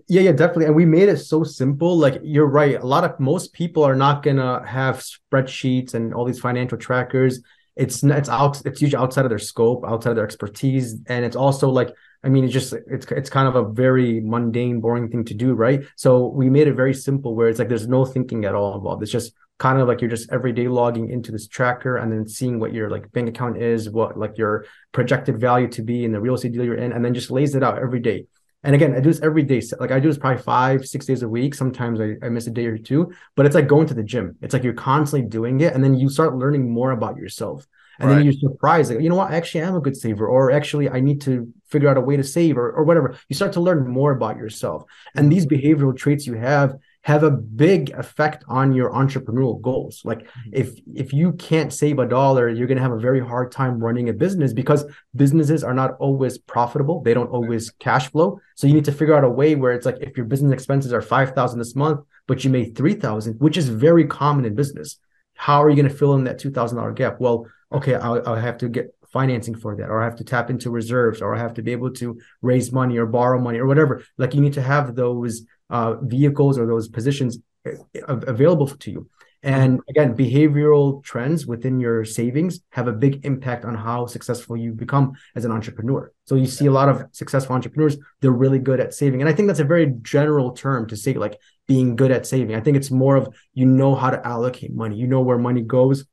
Yeah, 0.07 0.21
yeah, 0.21 0.31
definitely. 0.31 0.65
And 0.65 0.75
we 0.75 0.85
made 0.85 1.09
it 1.09 1.17
so 1.17 1.43
simple. 1.43 1.97
Like 1.97 2.19
you're 2.23 2.47
right. 2.47 2.79
A 2.81 2.85
lot 2.85 3.03
of 3.03 3.19
most 3.19 3.53
people 3.53 3.83
are 3.83 3.95
not 3.95 4.23
gonna 4.23 4.65
have 4.65 4.97
spreadsheets 5.03 5.93
and 5.93 6.13
all 6.13 6.25
these 6.25 6.39
financial 6.39 6.77
trackers. 6.77 7.41
It's 7.75 8.03
it's 8.03 8.29
out. 8.29 8.61
It's 8.65 8.81
usually 8.81 9.01
outside 9.01 9.25
of 9.25 9.29
their 9.29 9.39
scope, 9.39 9.83
outside 9.87 10.11
of 10.11 10.15
their 10.17 10.25
expertise, 10.25 10.97
and 11.07 11.25
it's 11.25 11.35
also 11.35 11.69
like 11.69 11.93
I 12.23 12.29
mean, 12.29 12.43
it's 12.43 12.53
just 12.53 12.73
it's 12.73 13.05
it's 13.11 13.29
kind 13.29 13.47
of 13.47 13.55
a 13.55 13.71
very 13.71 14.19
mundane, 14.19 14.79
boring 14.79 15.09
thing 15.09 15.25
to 15.25 15.33
do, 15.33 15.53
right? 15.53 15.81
So 15.95 16.27
we 16.27 16.49
made 16.49 16.67
it 16.67 16.73
very 16.73 16.93
simple, 16.93 17.35
where 17.35 17.49
it's 17.49 17.59
like 17.59 17.69
there's 17.69 17.87
no 17.87 18.05
thinking 18.05 18.45
at 18.45 18.53
all 18.53 18.75
involved. 18.75 19.01
It's 19.01 19.11
just 19.11 19.33
kind 19.57 19.79
of 19.79 19.87
like 19.87 20.01
you're 20.01 20.09
just 20.09 20.31
every 20.31 20.51
day 20.51 20.67
logging 20.67 21.09
into 21.09 21.31
this 21.31 21.47
tracker 21.47 21.97
and 21.97 22.11
then 22.11 22.27
seeing 22.27 22.59
what 22.59 22.73
your 22.73 22.89
like 22.89 23.11
bank 23.11 23.29
account 23.29 23.57
is, 23.57 23.89
what 23.89 24.17
like 24.17 24.37
your 24.37 24.65
projected 24.91 25.39
value 25.39 25.67
to 25.69 25.81
be 25.81 26.03
in 26.03 26.11
the 26.11 26.19
real 26.19 26.35
estate 26.35 26.51
deal 26.51 26.63
you're 26.63 26.75
in, 26.75 26.91
and 26.91 27.03
then 27.03 27.13
just 27.13 27.31
lays 27.31 27.55
it 27.55 27.63
out 27.63 27.79
every 27.79 27.99
day. 27.99 28.27
And 28.63 28.75
again, 28.75 28.93
I 28.93 28.99
do 28.99 29.09
this 29.09 29.21
every 29.21 29.43
day. 29.43 29.61
Like 29.79 29.91
I 29.91 29.99
do 29.99 30.07
this 30.07 30.17
probably 30.17 30.41
five, 30.41 30.85
six 30.85 31.05
days 31.05 31.23
a 31.23 31.29
week. 31.29 31.55
Sometimes 31.55 31.99
I, 31.99 32.15
I 32.23 32.29
miss 32.29 32.47
a 32.47 32.51
day 32.51 32.67
or 32.67 32.77
two, 32.77 33.11
but 33.35 33.45
it's 33.45 33.55
like 33.55 33.67
going 33.67 33.87
to 33.87 33.93
the 33.93 34.03
gym. 34.03 34.35
It's 34.41 34.53
like 34.53 34.63
you're 34.63 34.73
constantly 34.73 35.27
doing 35.27 35.61
it, 35.61 35.73
and 35.73 35.83
then 35.83 35.95
you 35.95 36.09
start 36.09 36.35
learning 36.35 36.71
more 36.71 36.91
about 36.91 37.17
yourself. 37.17 37.65
And 37.99 38.09
Right. 38.09 38.15
then 38.15 38.25
you're 38.25 38.33
surprised, 38.33 38.91
like, 38.91 39.01
you 39.01 39.09
know 39.09 39.15
what? 39.15 39.31
Actually, 39.31 39.63
I'm 39.63 39.75
a 39.75 39.81
good 39.81 39.95
saver, 39.97 40.27
or 40.27 40.51
actually, 40.51 40.89
I 40.89 41.01
need 41.01 41.21
to 41.21 41.51
figure 41.69 41.87
out 41.87 41.97
a 41.97 42.01
way 42.01 42.17
to 42.17 42.23
save 42.23 42.57
or, 42.57 42.71
or 42.71 42.83
whatever. 42.83 43.15
You 43.29 43.35
start 43.35 43.53
to 43.53 43.61
learn 43.61 43.87
more 43.87 44.11
about 44.11 44.37
yourself. 44.37 44.85
And 45.15 45.25
mm-hmm. 45.25 45.29
these 45.29 45.45
behavioral 45.45 45.95
traits 45.95 46.25
you 46.25 46.33
have 46.33 46.75
have 47.03 47.23
a 47.23 47.31
big 47.31 47.89
effect 47.91 48.43
on 48.47 48.73
your 48.73 48.91
entrepreneurial 48.91 49.59
goals. 49.59 50.01
Like 50.05 50.19
mm-hmm. 50.19 50.49
if 50.53 50.79
if 50.93 51.13
you 51.13 51.33
can't 51.33 51.73
save 51.73 51.99
a 51.99 52.07
dollar, 52.07 52.47
you're 52.47 52.67
going 52.67 52.77
to 52.77 52.83
have 52.83 52.91
a 52.91 52.99
very 52.99 53.19
hard 53.19 53.51
time 53.51 53.79
running 53.79 54.09
a 54.09 54.13
business 54.13 54.53
because 54.53 54.85
businesses 55.15 55.63
are 55.63 55.73
not 55.73 55.97
always 55.99 56.37
profitable. 56.37 57.01
They 57.01 57.13
don't 57.13 57.31
always 57.31 57.71
cash 57.71 58.11
flow. 58.11 58.39
So 58.55 58.67
you 58.67 58.73
need 58.73 58.85
to 58.85 58.91
figure 58.91 59.15
out 59.15 59.23
a 59.23 59.29
way 59.29 59.55
where 59.55 59.73
it's 59.73 59.85
like 59.85 59.97
if 60.01 60.15
your 60.15 60.27
business 60.27 60.53
expenses 60.53 60.93
are 60.93 61.01
5,000 61.01 61.57
this 61.57 61.75
month, 61.75 62.01
but 62.27 62.43
you 62.43 62.49
made 62.49 62.75
3,000, 62.75 63.39
which 63.39 63.57
is 63.57 63.67
very 63.67 64.05
common 64.05 64.45
in 64.45 64.53
business. 64.53 64.99
How 65.33 65.63
are 65.63 65.69
you 65.69 65.75
going 65.75 65.89
to 65.89 65.97
fill 65.97 66.13
in 66.13 66.25
that 66.25 66.39
$2,000 66.39 66.95
gap? 66.95 67.19
Well, 67.19 67.47
okay, 67.71 67.95
I'll, 67.95 68.21
I'll 68.27 68.35
have 68.35 68.59
to 68.59 68.69
get 68.69 68.93
financing 69.11 69.55
for 69.55 69.75
that, 69.75 69.89
or 69.89 70.01
I 70.01 70.05
have 70.05 70.15
to 70.17 70.23
tap 70.23 70.49
into 70.49 70.69
reserves, 70.69 71.21
or 71.21 71.35
I 71.35 71.39
have 71.39 71.55
to 71.55 71.61
be 71.61 71.71
able 71.71 71.91
to 71.95 72.19
raise 72.41 72.71
money 72.71 72.97
or 72.97 73.05
borrow 73.05 73.39
money 73.39 73.59
or 73.59 73.65
whatever. 73.65 74.03
Like 74.17 74.33
you 74.33 74.41
need 74.41 74.53
to 74.53 74.61
have 74.61 74.95
those 74.95 75.45
uh, 75.71 75.95
vehicles 76.01 76.57
or 76.57 76.67
those 76.67 76.87
positions 76.87 77.39
uh, 77.65 77.71
available 78.05 78.67
to 78.67 78.91
you. 78.91 79.09
And 79.43 79.81
again, 79.89 80.15
behavioral 80.15 81.03
trends 81.03 81.47
within 81.47 81.79
your 81.79 82.05
savings 82.05 82.59
have 82.69 82.87
a 82.87 82.93
big 82.93 83.25
impact 83.25 83.65
on 83.65 83.73
how 83.73 84.05
successful 84.05 84.55
you 84.55 84.71
become 84.71 85.13
as 85.35 85.45
an 85.45 85.51
entrepreneur. 85.51 86.11
So 86.25 86.35
you 86.35 86.45
see 86.45 86.67
a 86.67 86.71
lot 86.71 86.89
of 86.89 87.05
successful 87.11 87.55
entrepreneurs, 87.55 87.97
they're 88.19 88.31
really 88.31 88.59
good 88.59 88.79
at 88.79 88.93
saving. 88.93 89.19
And 89.21 89.27
I 89.27 89.33
think 89.33 89.47
that's 89.47 89.59
a 89.59 89.63
very 89.63 89.95
general 90.03 90.51
term 90.51 90.87
to 90.89 90.95
say 90.95 91.13
like 91.13 91.39
being 91.67 91.95
good 91.95 92.11
at 92.11 92.27
saving. 92.27 92.55
I 92.55 92.59
think 92.59 92.77
it's 92.77 92.91
more 92.91 93.15
of 93.15 93.33
you 93.55 93.65
know 93.65 93.95
how 93.95 94.11
to 94.11 94.27
allocate 94.27 94.75
money, 94.75 94.95
you 94.95 95.07
know 95.07 95.21
where 95.21 95.39
money 95.39 95.61
goes. 95.63 96.05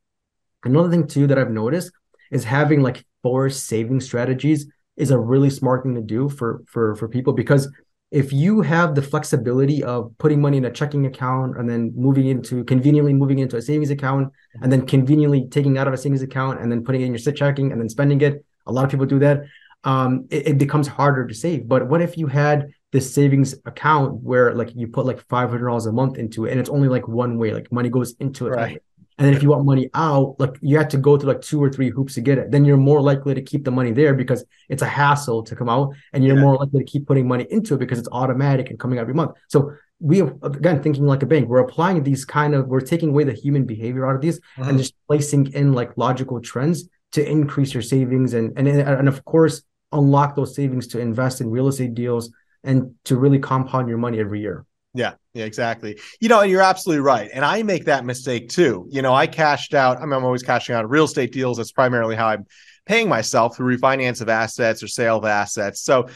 Another 0.63 0.89
thing 0.89 1.05
too 1.05 1.27
that 1.27 1.37
I've 1.37 1.51
noticed 1.51 1.91
is 2.31 2.43
having 2.43 2.81
like 2.81 3.05
four 3.21 3.51
saving 3.51 3.99
strategies 3.99 4.65
is 4.97 5.11
a 5.11 5.19
really 5.19 5.51
smart 5.51 5.83
thing 5.83 5.95
to 5.95 6.01
do 6.01 6.29
for 6.29 6.63
for 6.65 6.95
for 6.95 7.07
people 7.07 7.33
because 7.33 7.71
if 8.11 8.33
you 8.33 8.61
have 8.61 8.95
the 8.95 9.01
flexibility 9.01 9.83
of 9.83 10.11
putting 10.17 10.41
money 10.41 10.57
in 10.57 10.65
a 10.65 10.71
checking 10.71 11.05
account 11.05 11.57
and 11.57 11.69
then 11.69 11.93
moving 11.95 12.27
into 12.27 12.63
conveniently 12.63 13.13
moving 13.13 13.39
into 13.39 13.55
a 13.55 13.61
savings 13.61 13.91
account 13.91 14.31
and 14.61 14.71
then 14.71 14.85
conveniently 14.85 15.47
taking 15.49 15.77
out 15.77 15.87
of 15.87 15.93
a 15.93 15.97
savings 15.97 16.23
account 16.23 16.59
and 16.59 16.71
then 16.71 16.83
putting 16.83 17.01
it 17.01 17.05
in 17.05 17.11
your 17.11 17.19
sit 17.19 17.35
checking 17.35 17.71
and 17.71 17.79
then 17.79 17.89
spending 17.89 18.19
it 18.21 18.43
a 18.65 18.71
lot 18.71 18.85
of 18.85 18.91
people 18.91 19.05
do 19.05 19.19
that. 19.19 19.43
Um, 19.83 20.27
it, 20.29 20.47
it, 20.47 20.57
becomes 20.57 20.87
harder 20.87 21.25
to 21.25 21.33
save. 21.33 21.67
But 21.67 21.87
what 21.87 22.01
if 22.01 22.17
you 22.17 22.27
had 22.27 22.73
this 22.91 23.13
savings 23.13 23.55
account 23.65 24.21
where 24.21 24.53
like 24.53 24.75
you 24.75 24.87
put 24.87 25.05
like 25.05 25.25
$500 25.27 25.87
a 25.87 25.91
month 25.91 26.17
into 26.17 26.45
it 26.45 26.51
and 26.51 26.59
it's 26.59 26.69
only 26.69 26.89
like 26.89 27.07
one 27.07 27.37
way 27.37 27.53
like 27.53 27.71
money 27.71 27.89
goes 27.89 28.13
into 28.19 28.47
it 28.47 28.49
right. 28.49 28.83
And 29.19 29.27
then 29.27 29.35
if 29.35 29.43
you 29.43 29.49
want 29.49 29.65
money 29.65 29.89
out, 29.93 30.39
like 30.39 30.55
you 30.61 30.77
have 30.77 30.87
to 30.89 30.97
go 30.97 31.17
through 31.17 31.33
like 31.33 31.41
two 31.41 31.61
or 31.61 31.69
three 31.69 31.89
hoops 31.89 32.13
to 32.13 32.21
get 32.21 32.37
it. 32.37 32.51
Then 32.51 32.63
you're 32.63 32.77
more 32.77 33.01
likely 33.01 33.35
to 33.35 33.41
keep 33.41 33.65
the 33.65 33.71
money 33.71 33.91
there 33.91 34.13
because 34.13 34.45
it's 34.69 34.81
a 34.81 34.87
hassle 34.87 35.43
to 35.43 35.55
come 35.57 35.67
out, 35.67 35.93
and 36.13 36.23
you're 36.23 36.37
yeah. 36.37 36.41
more 36.41 36.55
likely 36.55 36.79
to 36.79 36.89
keep 36.89 37.05
putting 37.05 37.27
money 37.27 37.45
into 37.49 37.75
it 37.75 37.79
because 37.79 37.99
it's 37.99 38.07
automatic 38.13 38.69
and 38.69 38.79
coming 38.79 38.97
every 38.97 39.13
month. 39.13 39.31
So 39.49 39.73
we 39.99 40.21
again 40.21 40.81
thinking 40.81 41.05
like 41.05 41.21
a 41.21 41.25
bank, 41.25 41.49
we're 41.49 41.59
applying 41.59 42.01
these 42.01 42.23
kind 42.23 42.55
of 42.55 42.67
we're 42.67 42.79
taking 42.79 43.09
away 43.09 43.25
the 43.25 43.33
human 43.33 43.65
behavior 43.65 44.07
out 44.07 44.15
of 44.15 44.21
these 44.21 44.39
uh-huh. 44.57 44.69
and 44.69 44.77
just 44.77 44.93
placing 45.07 45.51
in 45.51 45.73
like 45.73 45.97
logical 45.97 46.39
trends 46.39 46.85
to 47.11 47.29
increase 47.29 47.73
your 47.73 47.83
savings 47.83 48.33
and 48.33 48.57
and 48.57 48.67
and 48.67 49.07
of 49.09 49.25
course 49.25 49.63
unlock 49.91 50.35
those 50.35 50.55
savings 50.55 50.87
to 50.87 50.99
invest 50.99 51.41
in 51.41 51.49
real 51.49 51.67
estate 51.67 51.93
deals 51.93 52.31
and 52.63 52.93
to 53.03 53.17
really 53.17 53.39
compound 53.39 53.89
your 53.89 53.97
money 53.97 54.19
every 54.19 54.39
year. 54.39 54.65
Yeah, 54.93 55.15
yeah, 55.33 55.45
exactly. 55.45 55.99
You 56.19 56.29
know, 56.29 56.41
and 56.41 56.49
you're 56.49 56.61
absolutely 56.61 57.01
right. 57.01 57.29
And 57.33 57.45
I 57.45 57.61
make 57.61 57.85
that 57.85 58.03
mistake 58.03 58.49
too. 58.49 58.87
You 58.89 59.01
know, 59.01 59.13
I 59.13 59.27
cashed 59.27 59.73
out, 59.73 59.97
I 59.97 60.01
mean, 60.01 60.13
I'm 60.13 60.25
always 60.25 60.43
cashing 60.43 60.73
out 60.75 60.89
real 60.89 61.05
estate 61.05 61.31
deals. 61.31 61.57
That's 61.57 61.71
primarily 61.71 62.15
how 62.15 62.27
I'm 62.27 62.45
paying 62.85 63.07
myself 63.07 63.55
through 63.55 63.77
refinance 63.77 64.21
of 64.21 64.29
assets 64.29 64.81
or 64.81 64.87
sale 64.87 65.17
of 65.17 65.25
assets. 65.25 65.81
So, 65.81 66.07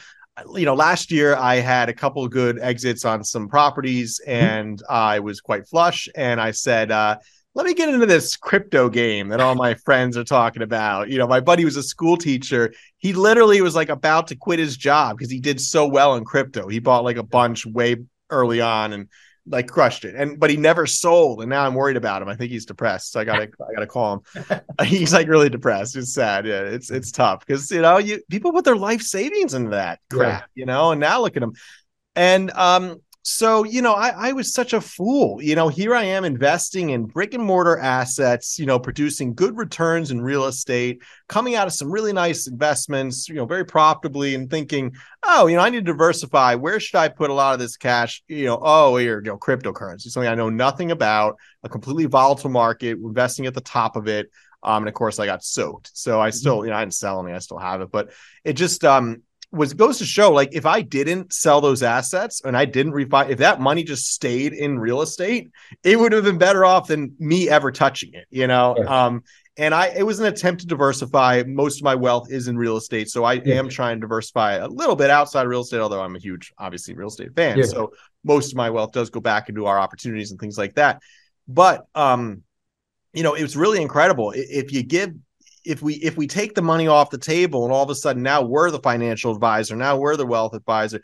you 0.55 0.65
know, 0.65 0.73
last 0.73 1.11
year 1.11 1.35
I 1.35 1.55
had 1.55 1.89
a 1.89 1.93
couple 1.93 2.27
good 2.27 2.59
exits 2.59 3.05
on 3.05 3.23
some 3.23 3.47
properties 3.47 4.19
mm-hmm. 4.27 4.31
and 4.31 4.77
mm-hmm. 4.79 4.93
I 4.93 5.19
was 5.19 5.41
quite 5.41 5.67
flush. 5.67 6.09
And 6.15 6.41
I 6.41 6.49
said, 6.49 6.89
uh, 6.89 7.17
let 7.55 7.67
me 7.67 7.75
get 7.75 7.89
into 7.89 8.07
this 8.07 8.35
crypto 8.35 8.89
game 8.89 9.27
that 9.29 9.39
all 9.39 9.53
my 9.53 9.73
friends 9.85 10.17
are 10.17 10.23
talking 10.23 10.63
about. 10.63 11.09
You 11.09 11.19
know, 11.19 11.27
my 11.27 11.39
buddy 11.39 11.65
was 11.65 11.75
a 11.75 11.83
school 11.83 12.17
teacher. 12.17 12.73
He 12.97 13.13
literally 13.13 13.61
was 13.61 13.75
like 13.75 13.89
about 13.89 14.25
to 14.29 14.35
quit 14.35 14.57
his 14.57 14.75
job 14.75 15.17
because 15.17 15.29
he 15.29 15.39
did 15.39 15.61
so 15.61 15.87
well 15.87 16.15
in 16.15 16.25
crypto. 16.25 16.67
He 16.67 16.79
bought 16.79 17.03
like 17.03 17.17
a 17.17 17.23
bunch 17.23 17.67
way 17.67 17.97
early 18.33 18.61
on 18.61 18.93
and 18.93 19.07
like 19.45 19.67
crushed 19.67 20.05
it. 20.05 20.15
And 20.15 20.39
but 20.39 20.49
he 20.49 20.57
never 20.57 20.85
sold, 20.85 21.41
and 21.41 21.49
now 21.49 21.65
I'm 21.65 21.75
worried 21.75 21.97
about 21.97 22.21
him. 22.21 22.29
I 22.29 22.35
think 22.35 22.51
he's 22.51 22.65
depressed. 22.65 23.11
So 23.11 23.19
I 23.19 23.23
gotta 23.23 23.43
I 23.43 23.73
gotta 23.73 23.87
call 23.87 24.23
him. 24.35 24.61
he's 24.85 25.13
like 25.13 25.27
really 25.27 25.49
depressed. 25.49 25.95
It's 25.95 26.13
sad. 26.13 26.45
Yeah, 26.45 26.61
it's 26.61 26.91
it's 26.91 27.11
tough 27.11 27.45
because 27.45 27.69
you 27.71 27.81
know 27.81 27.97
you 27.97 28.21
people 28.29 28.51
put 28.51 28.65
their 28.65 28.75
life 28.75 29.01
savings 29.01 29.53
into 29.53 29.71
that 29.71 29.99
crap, 30.09 30.41
yeah. 30.41 30.45
you 30.55 30.65
know, 30.65 30.91
and 30.91 30.99
now 30.99 31.21
look 31.21 31.35
at 31.35 31.41
them. 31.41 31.53
And 32.15 32.51
um, 32.51 33.01
so 33.23 33.63
you 33.63 33.81
know 33.81 33.93
I, 33.93 34.29
I 34.29 34.31
was 34.33 34.53
such 34.53 34.73
a 34.73 34.81
fool. 34.81 35.41
You 35.41 35.55
know 35.55 35.69
here 35.69 35.95
i 35.95 36.03
am 36.03 36.25
investing 36.25 36.89
in 36.89 37.05
brick 37.05 37.33
and 37.33 37.43
mortar 37.43 37.79
assets 37.79 38.59
you 38.59 38.65
know 38.65 38.77
producing 38.77 39.33
good 39.33 39.57
returns 39.57 40.11
in 40.11 40.21
real 40.21 40.45
estate 40.45 41.01
coming 41.29 41.55
out 41.55 41.65
of 41.65 41.73
some 41.73 41.89
really 41.89 42.11
nice 42.11 42.47
investments 42.47 43.29
you 43.29 43.35
know 43.35 43.45
very 43.45 43.65
profitably 43.65 44.35
and 44.35 44.49
thinking 44.49 44.93
oh 45.23 45.47
you 45.47 45.55
know 45.55 45.61
i 45.61 45.69
need 45.69 45.85
to 45.85 45.91
diversify. 45.91 46.55
Where 46.55 46.79
should 46.79 46.97
i 46.97 47.07
put 47.07 47.29
a 47.29 47.33
lot 47.33 47.53
of 47.53 47.59
this 47.59 47.77
cash? 47.77 48.21
You 48.27 48.45
know 48.45 48.59
oh 48.61 48.97
here 48.97 49.19
you 49.23 49.31
know 49.31 49.37
cryptocurrency 49.37 50.09
something 50.09 50.29
i 50.29 50.35
know 50.35 50.49
nothing 50.49 50.91
about 50.91 51.37
a 51.63 51.69
completely 51.69 52.05
volatile 52.05 52.49
market 52.49 52.97
investing 52.97 53.45
at 53.45 53.53
the 53.53 53.61
top 53.61 53.95
of 53.95 54.07
it. 54.07 54.29
Um, 54.61 54.83
and 54.83 54.89
of 54.89 54.93
course 54.93 55.19
i 55.19 55.25
got 55.25 55.43
soaked. 55.43 55.91
So 55.93 56.19
i 56.19 56.29
still 56.29 56.57
mm-hmm. 56.57 56.65
you 56.65 56.71
know 56.71 56.77
i 56.77 56.81
didn't 56.81 56.95
sell 56.95 57.25
any 57.25 57.33
i 57.33 57.39
still 57.39 57.57
have 57.57 57.79
it. 57.79 57.89
But 57.91 58.11
it 58.43 58.53
just 58.53 58.83
um 58.83 59.23
was 59.53 59.73
goes 59.73 59.99
to 59.99 60.05
show 60.05 60.31
like 60.31 60.49
if 60.53 60.65
I 60.65 60.81
didn't 60.81 61.31
sell 61.31 61.61
those 61.61 61.83
assets 61.83 62.41
and 62.43 62.57
I 62.57 62.65
didn't 62.65 62.93
refi 62.93 63.29
if 63.29 63.37
that 63.37 63.61
money 63.61 63.83
just 63.83 64.11
stayed 64.11 64.53
in 64.53 64.79
real 64.79 65.01
estate, 65.01 65.51
it 65.83 65.99
would 65.99 66.11
have 66.11 66.23
been 66.23 66.39
better 66.39 66.65
off 66.65 66.87
than 66.87 67.15
me 67.19 67.49
ever 67.49 67.71
touching 67.71 68.13
it, 68.13 68.25
you 68.29 68.47
know. 68.47 68.75
Um 68.87 69.23
and 69.55 69.75
I 69.75 69.87
it 69.89 70.03
was 70.03 70.19
an 70.19 70.25
attempt 70.25 70.61
to 70.61 70.67
diversify. 70.67 71.43
Most 71.45 71.77
of 71.77 71.83
my 71.83 71.95
wealth 71.95 72.31
is 72.31 72.47
in 72.47 72.57
real 72.57 72.77
estate. 72.77 73.09
So 73.09 73.23
I 73.23 73.33
yeah. 73.33 73.55
am 73.55 73.69
trying 73.69 73.97
to 73.97 74.01
diversify 74.01 74.53
a 74.55 74.67
little 74.67 74.95
bit 74.95 75.11
outside 75.11 75.43
of 75.43 75.49
real 75.49 75.61
estate, 75.61 75.79
although 75.79 76.01
I'm 76.01 76.15
a 76.15 76.19
huge, 76.19 76.51
obviously, 76.57 76.95
real 76.95 77.09
estate 77.09 77.35
fan. 77.35 77.59
Yeah. 77.59 77.65
So 77.65 77.93
most 78.23 78.51
of 78.51 78.57
my 78.57 78.71
wealth 78.71 78.91
does 78.93 79.11
go 79.11 79.19
back 79.19 79.49
into 79.49 79.67
our 79.67 79.77
opportunities 79.79 80.31
and 80.31 80.39
things 80.39 80.57
like 80.57 80.75
that. 80.75 81.01
But 81.47 81.85
um, 81.93 82.41
you 83.13 83.21
know, 83.21 83.35
it 83.35 83.43
was 83.43 83.55
really 83.55 83.81
incredible. 83.81 84.33
If 84.35 84.73
you 84.73 84.81
give 84.81 85.13
if 85.65 85.81
we 85.81 85.95
if 85.95 86.17
we 86.17 86.27
take 86.27 86.55
the 86.55 86.61
money 86.61 86.87
off 86.87 87.09
the 87.09 87.17
table 87.17 87.63
and 87.63 87.73
all 87.73 87.83
of 87.83 87.89
a 87.89 87.95
sudden 87.95 88.21
now 88.21 88.41
we're 88.41 88.71
the 88.71 88.79
financial 88.79 89.33
advisor 89.33 89.75
now 89.75 89.97
we're 89.97 90.17
the 90.17 90.25
wealth 90.25 90.53
advisor 90.53 91.01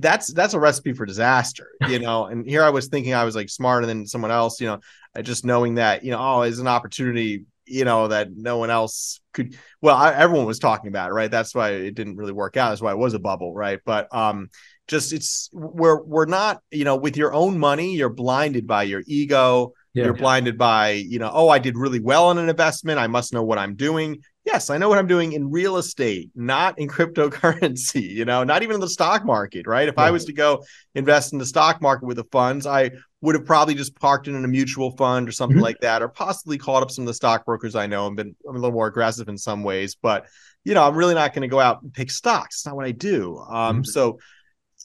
that's 0.00 0.32
that's 0.32 0.54
a 0.54 0.60
recipe 0.60 0.92
for 0.92 1.06
disaster 1.06 1.68
you 1.88 1.98
know? 1.98 2.26
And 2.26 2.48
here 2.48 2.62
i 2.62 2.70
was 2.70 2.88
thinking 2.88 3.14
i 3.14 3.24
was 3.24 3.34
like 3.34 3.48
smarter 3.48 3.86
than 3.86 4.06
someone 4.06 4.30
else 4.30 4.60
you 4.60 4.66
know 4.66 4.80
just 5.22 5.44
knowing 5.44 5.74
that 5.74 6.04
you 6.04 6.10
know 6.10 6.18
oh 6.20 6.42
is 6.42 6.58
an 6.58 6.68
opportunity 6.68 7.44
you 7.66 7.84
know 7.84 8.08
that 8.08 8.34
no 8.34 8.58
one 8.58 8.70
else 8.70 9.20
could 9.32 9.56
well 9.82 9.96
I, 9.96 10.14
everyone 10.14 10.46
was 10.46 10.58
talking 10.58 10.88
about 10.88 11.10
it 11.10 11.14
right? 11.14 11.30
That's 11.30 11.54
why 11.54 11.70
it 11.70 11.94
didn't 11.94 12.16
really 12.16 12.32
work 12.32 12.56
out. 12.56 12.70
That's 12.70 12.80
why 12.80 12.92
it 12.92 12.98
was 12.98 13.14
a 13.14 13.18
bubble 13.18 13.54
right? 13.54 13.80
But 13.84 14.12
um 14.14 14.50
just 14.88 15.12
it's 15.12 15.50
we're 15.52 16.02
we're 16.02 16.26
not 16.26 16.62
you 16.70 16.84
know 16.84 16.96
with 16.96 17.16
your 17.16 17.34
own 17.34 17.58
money 17.58 17.96
you're 17.96 18.08
blinded 18.08 18.66
by 18.66 18.84
your 18.84 19.02
ego 19.06 19.72
yeah. 19.96 20.04
You're 20.04 20.14
blinded 20.14 20.58
by, 20.58 20.90
you 20.90 21.18
know, 21.18 21.30
oh, 21.32 21.48
I 21.48 21.58
did 21.58 21.78
really 21.78 22.00
well 22.00 22.26
on 22.26 22.36
an 22.36 22.50
investment. 22.50 22.98
I 22.98 23.06
must 23.06 23.32
know 23.32 23.42
what 23.42 23.56
I'm 23.56 23.76
doing. 23.76 24.20
Yes, 24.44 24.68
I 24.68 24.76
know 24.76 24.90
what 24.90 24.98
I'm 24.98 25.06
doing 25.06 25.32
in 25.32 25.50
real 25.50 25.78
estate, 25.78 26.30
not 26.34 26.78
in 26.78 26.86
cryptocurrency, 26.96 28.02
you 28.02 28.26
know, 28.26 28.44
not 28.44 28.62
even 28.62 28.74
in 28.74 28.80
the 28.80 28.90
stock 28.90 29.24
market, 29.24 29.66
right? 29.66 29.88
If 29.88 29.94
yeah. 29.96 30.04
I 30.04 30.10
was 30.10 30.26
to 30.26 30.34
go 30.34 30.62
invest 30.94 31.32
in 31.32 31.38
the 31.38 31.46
stock 31.46 31.80
market 31.80 32.04
with 32.04 32.18
the 32.18 32.24
funds, 32.24 32.66
I 32.66 32.90
would 33.22 33.36
have 33.36 33.46
probably 33.46 33.74
just 33.74 33.98
parked 33.98 34.28
it 34.28 34.34
in 34.34 34.44
a 34.44 34.48
mutual 34.48 34.90
fund 34.98 35.30
or 35.30 35.32
something 35.32 35.56
mm-hmm. 35.56 35.64
like 35.64 35.80
that, 35.80 36.02
or 36.02 36.08
possibly 36.08 36.58
called 36.58 36.82
up 36.82 36.90
some 36.90 37.04
of 37.04 37.06
the 37.06 37.14
stockbrokers 37.14 37.74
I 37.74 37.86
know 37.86 38.06
and 38.06 38.16
been 38.16 38.36
I'm 38.46 38.54
a 38.54 38.58
little 38.58 38.72
more 38.72 38.88
aggressive 38.88 39.30
in 39.30 39.38
some 39.38 39.62
ways. 39.62 39.94
But, 39.94 40.26
you 40.62 40.74
know, 40.74 40.86
I'm 40.86 40.94
really 40.94 41.14
not 41.14 41.32
going 41.32 41.40
to 41.40 41.48
go 41.48 41.58
out 41.58 41.80
and 41.80 41.90
pick 41.90 42.10
stocks. 42.10 42.56
It's 42.56 42.66
not 42.66 42.76
what 42.76 42.84
I 42.84 42.92
do. 42.92 43.38
Um, 43.38 43.76
mm-hmm. 43.76 43.84
So, 43.84 44.18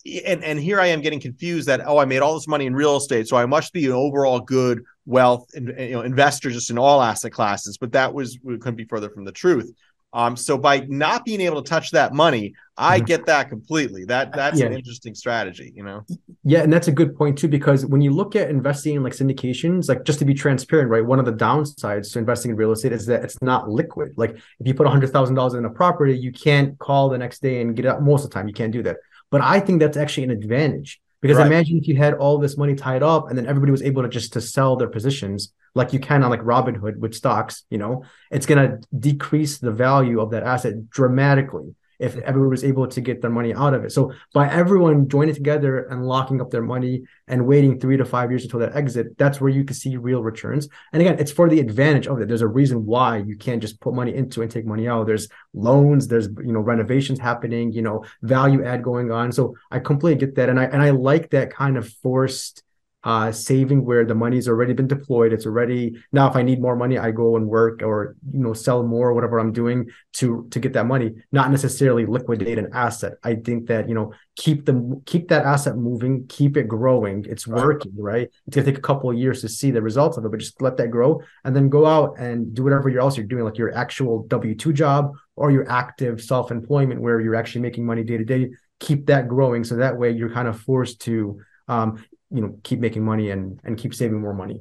and 0.06 0.44
and 0.44 0.60
here 0.60 0.80
I 0.80 0.88
am 0.88 1.02
getting 1.02 1.20
confused 1.20 1.68
that 1.68 1.82
oh 1.86 1.98
I 1.98 2.06
made 2.06 2.20
all 2.20 2.34
this 2.34 2.48
money 2.48 2.66
in 2.66 2.76
real 2.76 2.98
estate 2.98 3.28
so 3.28 3.38
I 3.38 3.46
must 3.46 3.74
be 3.74 3.86
an 3.86 3.92
overall 3.92 4.40
good 4.40 4.84
wealth 5.06 5.50
and 5.54 5.74
you 5.78 5.92
know 5.92 6.02
investor 6.02 6.50
just 6.50 6.70
in 6.70 6.78
all 6.78 7.02
asset 7.02 7.32
classes 7.32 7.78
but 7.78 7.92
that 7.92 8.14
was 8.14 8.40
couldn't 8.44 8.76
be 8.76 8.86
further 8.86 9.10
from 9.10 9.26
the 9.26 9.32
truth. 9.32 9.72
Um 10.14 10.36
so 10.36 10.58
by 10.58 10.80
not 10.90 11.24
being 11.24 11.40
able 11.42 11.62
to 11.62 11.70
touch 11.70 11.92
that 11.92 12.14
money 12.14 12.56
I 12.78 12.98
mm-hmm. 12.98 13.06
get 13.06 13.26
that 13.28 13.50
completely. 13.50 14.06
That 14.06 14.34
that's 14.34 14.60
yeah. 14.60 14.66
an 14.66 14.74
interesting 14.74 15.14
strategy 15.14 15.72
you 15.76 15.84
know? 15.84 16.04
Yeah 16.44 16.64
and 16.64 16.74
that's 16.74 16.88
a 16.88 16.92
good 16.92 17.16
point 17.16 17.38
too 17.38 17.48
because 17.48 17.86
when 17.86 18.02
you 18.02 18.12
look 18.12 18.36
at 18.36 18.50
investing 18.50 18.96
in 18.96 19.04
like 19.04 19.14
syndications 19.14 19.88
like 19.88 20.04
just 20.04 20.18
to 20.20 20.26
be 20.26 20.34
transparent 20.34 20.90
right 20.90 21.06
one 21.06 21.20
of 21.20 21.26
the 21.26 21.34
downsides 21.34 22.12
to 22.14 22.20
investing 22.20 22.52
in 22.52 22.58
real 22.58 22.72
estate 22.72 22.92
is 22.92 23.06
that 23.06 23.24
it's 23.24 23.40
not 23.42 23.70
liquid. 23.70 24.14
Like 24.18 24.32
if 24.32 24.68
you 24.68 24.74
put 24.74 24.88
a 24.88 24.90
hundred 24.90 25.12
thousand 25.12 25.36
dollars 25.36 25.54
in 25.54 25.66
a 25.66 25.70
property 25.70 26.18
you 26.18 26.32
can't 26.32 26.78
call 26.80 27.10
the 27.10 27.20
next 27.20 27.44
day 27.44 27.62
and 27.62 27.76
get 27.76 27.86
it 27.86 27.90
out 27.90 28.02
most 28.02 28.24
of 28.24 28.32
the 28.32 28.34
time. 28.34 28.48
You 28.48 28.54
can't 28.56 28.74
do 28.74 28.82
that 28.82 28.98
but 29.32 29.42
I 29.42 29.60
think 29.60 29.80
that's 29.80 29.98
actually 29.98 30.26
an 30.26 30.32
advantage 30.32 31.02
because 31.22 31.38
right. 31.38 31.48
imagine 31.48 31.78
if 31.78 31.88
you 31.88 31.96
had 31.96 32.14
all 32.14 32.38
this 32.38 32.58
money 32.58 32.76
tied 32.76 33.02
up 33.02 33.30
and 33.30 33.38
then 33.38 33.48
everybody 33.48 33.72
was 33.72 33.82
able 33.82 34.04
to 34.04 34.10
just 34.10 34.34
to 34.34 34.42
sell 34.42 34.76
their 34.76 34.90
positions 34.90 35.54
like 35.74 35.94
you 35.94 36.00
can 36.00 36.24
on 36.24 36.30
like 36.30 36.42
Robinhood 36.42 36.98
with 36.98 37.16
stocks, 37.16 37.64
you 37.70 37.78
know, 37.78 38.04
it's 38.30 38.46
going 38.46 38.58
to 38.70 38.88
decrease 38.98 39.58
the 39.58 39.72
value 39.72 40.20
of 40.20 40.32
that 40.32 40.44
asset 40.44 40.90
dramatically 40.90 41.76
if 42.02 42.18
everyone 42.18 42.50
was 42.50 42.64
able 42.64 42.88
to 42.88 43.00
get 43.00 43.22
their 43.22 43.30
money 43.30 43.54
out 43.54 43.74
of 43.74 43.86
it. 43.86 43.92
So 43.92 44.12
by 44.34 44.50
everyone 44.50 45.08
joining 45.08 45.36
together 45.36 45.86
and 45.86 46.06
locking 46.06 46.42
up 46.42 46.50
their 46.50 46.64
money 46.64 47.04
and 47.28 47.46
waiting 47.46 47.80
three 47.80 47.96
to 47.96 48.06
five 48.06 48.32
years 48.32 48.44
until 48.44 48.60
that 48.60 48.76
exit, 48.76 49.18
that's 49.20 49.40
where 49.40 49.52
you 49.52 49.64
can 49.64 49.76
see 49.76 49.96
real 49.98 50.24
returns. 50.24 50.68
And 50.94 51.02
again, 51.02 51.20
it's 51.20 51.32
for 51.32 51.48
the 51.48 51.60
advantage 51.60 52.08
of 52.08 52.20
it. 52.20 52.28
There's 52.28 52.42
a 52.42 52.48
reason 52.48 52.86
why 52.88 53.18
you 53.18 53.38
can't 53.38 53.62
just 53.62 53.80
put 53.80 53.94
money 53.94 54.16
into 54.16 54.42
and 54.42 54.50
take 54.50 54.66
money 54.66 54.88
out. 54.88 55.06
There's 55.06 55.28
loans, 55.54 56.08
there's 56.08 56.28
you 56.44 56.52
know 56.52 56.62
renovations 56.62 57.20
happening, 57.20 57.72
you 57.72 57.84
know 57.84 58.04
value 58.24 58.66
add 58.66 58.84
going 58.84 59.12
on. 59.12 59.32
So 59.32 59.56
I 59.70 59.80
completely 59.80 60.26
get 60.26 60.36
that, 60.36 60.50
and 60.50 60.60
I 60.60 60.66
and 60.66 60.82
I 60.82 60.90
like 60.90 61.30
that 61.30 61.54
kind 61.54 61.78
of 61.78 61.88
forced 61.88 62.64
uh, 63.04 63.32
saving 63.32 63.84
where 63.84 64.06
the 64.06 64.14
money's 64.14 64.48
already 64.48 64.74
been 64.74 64.88
deployed. 64.88 65.34
It's 65.34 65.46
already 65.46 65.96
now. 66.12 66.30
If 66.30 66.36
I 66.36 66.44
need 66.44 66.62
more 66.62 66.76
money, 66.76 67.00
I 67.00 67.12
go 67.12 67.36
and 67.36 67.48
work 67.48 67.82
or 67.82 68.16
you 68.32 68.40
know 68.40 68.54
sell 68.54 68.84
more 68.84 69.14
whatever 69.14 69.40
I'm 69.40 69.52
doing 69.52 69.90
to 70.14 70.48
to 70.52 70.60
get 70.60 70.74
that 70.74 70.86
money. 70.86 71.14
Not 71.32 71.50
necessarily 71.50 72.06
liquidate 72.06 72.60
an 72.60 72.70
asset. 72.74 73.14
I 73.24 73.36
think 73.36 73.68
that 73.68 73.90
you 73.90 73.96
know 73.96 74.14
keep 74.36 74.66
the 74.66 75.02
keep 75.06 75.30
that 75.30 75.46
asset 75.46 75.78
moving, 75.78 76.28
keep 76.28 76.58
it 76.58 76.68
growing. 76.68 77.26
It's 77.28 77.48
working, 77.48 77.94
right? 77.98 78.30
It's 78.46 78.56
gonna 78.56 78.66
take 78.66 78.78
a 78.78 78.82
couple 78.82 79.10
of 79.10 79.18
years 79.18 79.42
to 79.42 79.50
see 79.50 79.72
the 79.72 79.82
results 79.82 80.18
of 80.18 80.26
it, 80.26 80.30
but 80.30 80.40
just 80.40 80.62
let 80.62 80.78
that 80.78 80.92
grow 80.92 81.22
and 81.44 81.56
then 81.56 81.70
go 81.70 81.88
out 81.88 82.20
and 82.20 82.54
do 82.54 82.64
whatever 82.64 82.90
else 83.00 83.18
you're 83.18 83.26
doing, 83.26 83.46
like 83.46 83.58
your 83.58 83.76
actual 83.76 84.24
W 84.28 84.54
two 84.54 84.74
job 84.74 85.14
or 85.36 85.50
your 85.50 85.68
active 85.72 86.22
self 86.22 86.52
employment 86.52 87.02
where 87.02 87.20
you're 87.20 87.36
actually 87.36 87.62
making 87.62 87.84
money 87.84 88.04
day 88.04 88.18
to 88.18 88.26
day. 88.26 88.52
Keep 88.80 89.08
that 89.08 89.28
growing 89.28 89.64
so 89.64 89.76
that 89.76 89.98
way 89.98 90.12
you're 90.12 90.32
kind 90.32 90.48
of 90.48 90.60
forced 90.60 91.02
to 91.02 91.40
um, 91.68 92.04
you 92.32 92.42
know 92.42 92.58
keep 92.64 92.80
making 92.80 93.04
money 93.04 93.32
and 93.32 93.60
and 93.64 93.78
keep 93.78 93.94
saving 93.94 94.20
more 94.20 94.34
money 94.34 94.60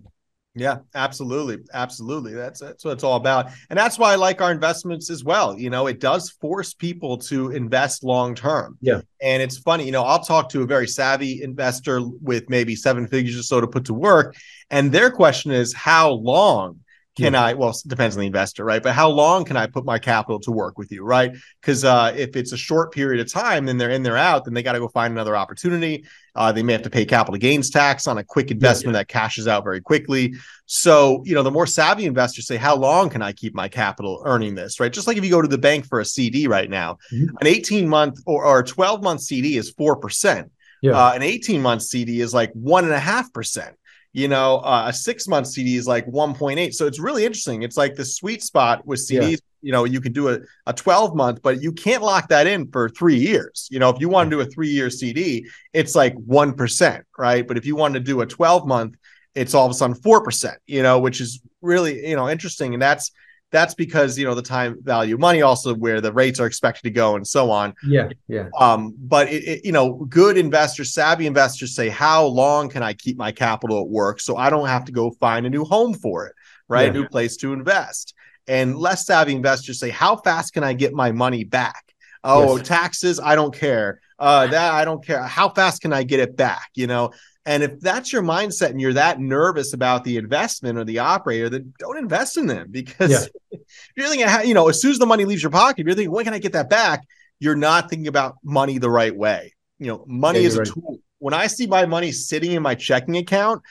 yeah, 0.54 0.78
absolutely. 0.96 1.58
Absolutely. 1.72 2.34
That's 2.34 2.58
that's 2.60 2.84
what 2.84 2.92
it's 2.92 3.04
all 3.04 3.16
about. 3.16 3.50
And 3.70 3.78
that's 3.78 3.98
why 3.98 4.12
I 4.12 4.16
like 4.16 4.40
our 4.40 4.50
investments 4.50 5.08
as 5.08 5.22
well. 5.22 5.56
You 5.56 5.70
know, 5.70 5.86
it 5.86 6.00
does 6.00 6.30
force 6.30 6.74
people 6.74 7.18
to 7.18 7.50
invest 7.52 8.02
long 8.02 8.34
term. 8.34 8.76
Yeah. 8.80 9.02
And 9.22 9.42
it's 9.42 9.58
funny, 9.58 9.84
you 9.84 9.92
know, 9.92 10.02
I'll 10.02 10.24
talk 10.24 10.48
to 10.50 10.62
a 10.62 10.66
very 10.66 10.88
savvy 10.88 11.42
investor 11.42 12.00
with 12.20 12.50
maybe 12.50 12.74
seven 12.74 13.06
figures 13.06 13.38
or 13.38 13.44
so 13.44 13.60
to 13.60 13.68
put 13.68 13.84
to 13.86 13.94
work. 13.94 14.34
And 14.70 14.90
their 14.90 15.10
question 15.10 15.52
is, 15.52 15.72
how 15.72 16.10
long 16.10 16.80
can 17.16 17.32
yeah. 17.32 17.42
I, 17.42 17.54
well, 17.54 17.74
depends 17.86 18.16
on 18.16 18.20
the 18.20 18.26
investor, 18.26 18.64
right? 18.64 18.82
But 18.82 18.94
how 18.94 19.08
long 19.08 19.44
can 19.44 19.56
I 19.56 19.66
put 19.66 19.84
my 19.84 19.98
capital 19.98 20.38
to 20.40 20.52
work 20.52 20.78
with 20.78 20.92
you, 20.92 21.04
right? 21.04 21.34
Because 21.60 21.84
uh, 21.84 22.14
if 22.16 22.36
it's 22.36 22.52
a 22.52 22.56
short 22.56 22.92
period 22.92 23.20
of 23.20 23.30
time, 23.30 23.66
then 23.66 23.78
they're 23.78 23.90
in, 23.90 24.04
they're 24.04 24.16
out, 24.16 24.44
then 24.44 24.54
they 24.54 24.62
got 24.62 24.72
to 24.72 24.78
go 24.78 24.86
find 24.86 25.12
another 25.12 25.36
opportunity. 25.36 26.04
Uh, 26.36 26.52
they 26.52 26.62
may 26.62 26.72
have 26.72 26.82
to 26.82 26.90
pay 26.90 27.04
capital 27.04 27.36
gains 27.36 27.68
tax 27.68 28.06
on 28.06 28.18
a 28.18 28.24
quick 28.24 28.52
investment 28.52 28.94
yeah, 28.94 28.98
yeah. 28.98 29.02
that 29.02 29.08
cashes 29.08 29.48
out 29.48 29.64
very 29.64 29.80
quickly. 29.80 30.34
So, 30.66 31.22
you 31.24 31.34
know, 31.34 31.42
the 31.42 31.50
more 31.50 31.66
savvy 31.66 32.06
investors 32.06 32.46
say, 32.46 32.56
how 32.56 32.76
long 32.76 33.10
can 33.10 33.22
I 33.22 33.32
keep 33.32 33.54
my 33.56 33.68
capital 33.68 34.22
earning 34.24 34.54
this, 34.54 34.78
right? 34.78 34.92
Just 34.92 35.08
like 35.08 35.16
if 35.16 35.24
you 35.24 35.30
go 35.30 35.42
to 35.42 35.48
the 35.48 35.58
bank 35.58 35.86
for 35.86 35.98
a 35.98 36.04
CD 36.04 36.46
right 36.46 36.70
now, 36.70 36.98
mm-hmm. 37.12 37.36
an 37.40 37.46
18 37.46 37.88
month 37.88 38.20
or, 38.24 38.44
or 38.44 38.62
12 38.62 39.02
month 39.02 39.22
CD 39.22 39.56
is 39.56 39.74
4%. 39.74 40.48
Yeah. 40.82 40.92
Uh, 40.92 41.12
an 41.12 41.22
18 41.22 41.60
month 41.60 41.82
CD 41.82 42.20
is 42.20 42.32
like 42.32 42.52
one 42.52 42.84
and 42.84 42.94
a 42.94 43.00
half 43.00 43.32
percent 43.32 43.76
you 44.12 44.28
know, 44.28 44.58
uh, 44.58 44.86
a 44.88 44.92
six 44.92 45.28
month 45.28 45.46
CD 45.46 45.76
is 45.76 45.86
like 45.86 46.06
1.8. 46.06 46.74
So 46.74 46.86
it's 46.86 46.98
really 46.98 47.24
interesting. 47.24 47.62
It's 47.62 47.76
like 47.76 47.94
the 47.94 48.04
sweet 48.04 48.42
spot 48.42 48.86
with 48.86 49.00
CDs. 49.00 49.30
Yeah. 49.30 49.36
You 49.62 49.72
know, 49.72 49.84
you 49.84 50.00
can 50.00 50.12
do 50.12 50.30
a, 50.30 50.38
a 50.66 50.72
12 50.72 51.14
month, 51.14 51.42
but 51.42 51.62
you 51.62 51.72
can't 51.72 52.02
lock 52.02 52.28
that 52.28 52.46
in 52.46 52.70
for 52.70 52.88
three 52.88 53.16
years. 53.16 53.68
You 53.70 53.78
know, 53.78 53.90
if 53.90 54.00
you 54.00 54.08
want 54.08 54.30
to 54.30 54.36
do 54.36 54.40
a 54.40 54.46
three 54.46 54.70
year 54.70 54.88
CD, 54.88 55.46
it's 55.72 55.94
like 55.94 56.14
1%, 56.16 57.02
right? 57.18 57.46
But 57.46 57.58
if 57.58 57.66
you 57.66 57.76
want 57.76 57.94
to 57.94 58.00
do 58.00 58.22
a 58.22 58.26
12 58.26 58.66
month, 58.66 58.96
it's 59.34 59.54
all 59.54 59.66
of 59.66 59.70
a 59.70 59.74
sudden 59.74 59.96
4%, 59.96 60.54
you 60.66 60.82
know, 60.82 60.98
which 60.98 61.20
is 61.20 61.40
really, 61.60 62.08
you 62.08 62.16
know, 62.16 62.28
interesting. 62.28 62.72
And 62.72 62.82
that's, 62.82 63.12
that's 63.50 63.74
because 63.74 64.18
you 64.18 64.24
know 64.24 64.34
the 64.34 64.42
time 64.42 64.76
value 64.82 65.14
of 65.14 65.20
money 65.20 65.42
also 65.42 65.74
where 65.74 66.00
the 66.00 66.12
rates 66.12 66.38
are 66.40 66.46
expected 66.46 66.82
to 66.82 66.90
go 66.90 67.16
and 67.16 67.26
so 67.26 67.50
on. 67.50 67.74
Yeah 67.84 68.08
yeah. 68.28 68.48
Um 68.58 68.94
but 68.98 69.28
it, 69.28 69.44
it, 69.44 69.64
you 69.64 69.72
know 69.72 70.04
good 70.08 70.36
investors 70.36 70.94
savvy 70.94 71.26
investors 71.26 71.74
say 71.74 71.88
how 71.88 72.24
long 72.24 72.68
can 72.68 72.82
i 72.82 72.92
keep 72.92 73.16
my 73.16 73.32
capital 73.32 73.80
at 73.80 73.88
work 73.88 74.20
so 74.20 74.36
i 74.36 74.50
don't 74.50 74.68
have 74.68 74.84
to 74.86 74.92
go 74.92 75.10
find 75.12 75.46
a 75.46 75.50
new 75.50 75.64
home 75.64 75.94
for 75.94 76.26
it 76.26 76.34
right? 76.68 76.84
Yeah. 76.84 76.90
a 76.90 76.92
new 76.94 77.08
place 77.08 77.36
to 77.38 77.52
invest? 77.52 78.14
And 78.46 78.78
less 78.78 79.06
savvy 79.06 79.34
investors 79.34 79.78
say 79.78 79.90
how 79.90 80.16
fast 80.16 80.54
can 80.54 80.64
i 80.64 80.72
get 80.72 80.92
my 80.92 81.12
money 81.12 81.44
back? 81.44 81.84
Oh 82.22 82.56
yes. 82.56 82.68
taxes 82.68 83.20
i 83.20 83.34
don't 83.34 83.54
care. 83.54 84.00
Uh 84.18 84.46
that 84.54 84.74
i 84.74 84.84
don't 84.84 85.04
care. 85.04 85.22
How 85.22 85.48
fast 85.48 85.82
can 85.82 85.92
i 85.92 86.02
get 86.02 86.20
it 86.20 86.36
back? 86.36 86.70
You 86.74 86.86
know 86.86 87.12
and 87.50 87.64
if 87.64 87.80
that's 87.80 88.12
your 88.12 88.22
mindset 88.22 88.70
and 88.70 88.80
you're 88.80 88.92
that 88.92 89.18
nervous 89.18 89.72
about 89.72 90.04
the 90.04 90.18
investment 90.18 90.78
or 90.78 90.84
the 90.84 91.00
operator, 91.00 91.48
then 91.48 91.74
don't 91.80 91.98
invest 91.98 92.36
in 92.36 92.46
them 92.46 92.68
because 92.70 93.10
yeah. 93.10 93.26
if 93.58 93.90
you're 93.96 94.06
thinking, 94.06 94.28
you 94.46 94.54
know, 94.54 94.68
as 94.68 94.80
soon 94.80 94.92
as 94.92 95.00
the 95.00 95.06
money 95.06 95.24
leaves 95.24 95.42
your 95.42 95.50
pocket, 95.50 95.84
you're 95.84 95.96
thinking, 95.96 96.12
when 96.12 96.24
can 96.24 96.32
I 96.32 96.38
get 96.38 96.52
that 96.52 96.70
back? 96.70 97.02
You're 97.40 97.56
not 97.56 97.90
thinking 97.90 98.06
about 98.06 98.36
money 98.44 98.78
the 98.78 98.88
right 98.88 99.14
way. 99.14 99.52
You 99.80 99.88
know, 99.88 100.04
money 100.06 100.42
yeah, 100.42 100.46
is 100.46 100.54
a 100.54 100.58
right. 100.60 100.68
tool. 100.68 101.00
When 101.18 101.34
I 101.34 101.48
see 101.48 101.66
my 101.66 101.86
money 101.86 102.12
sitting 102.12 102.52
in 102.52 102.62
my 102.62 102.76
checking 102.76 103.16
account, 103.16 103.62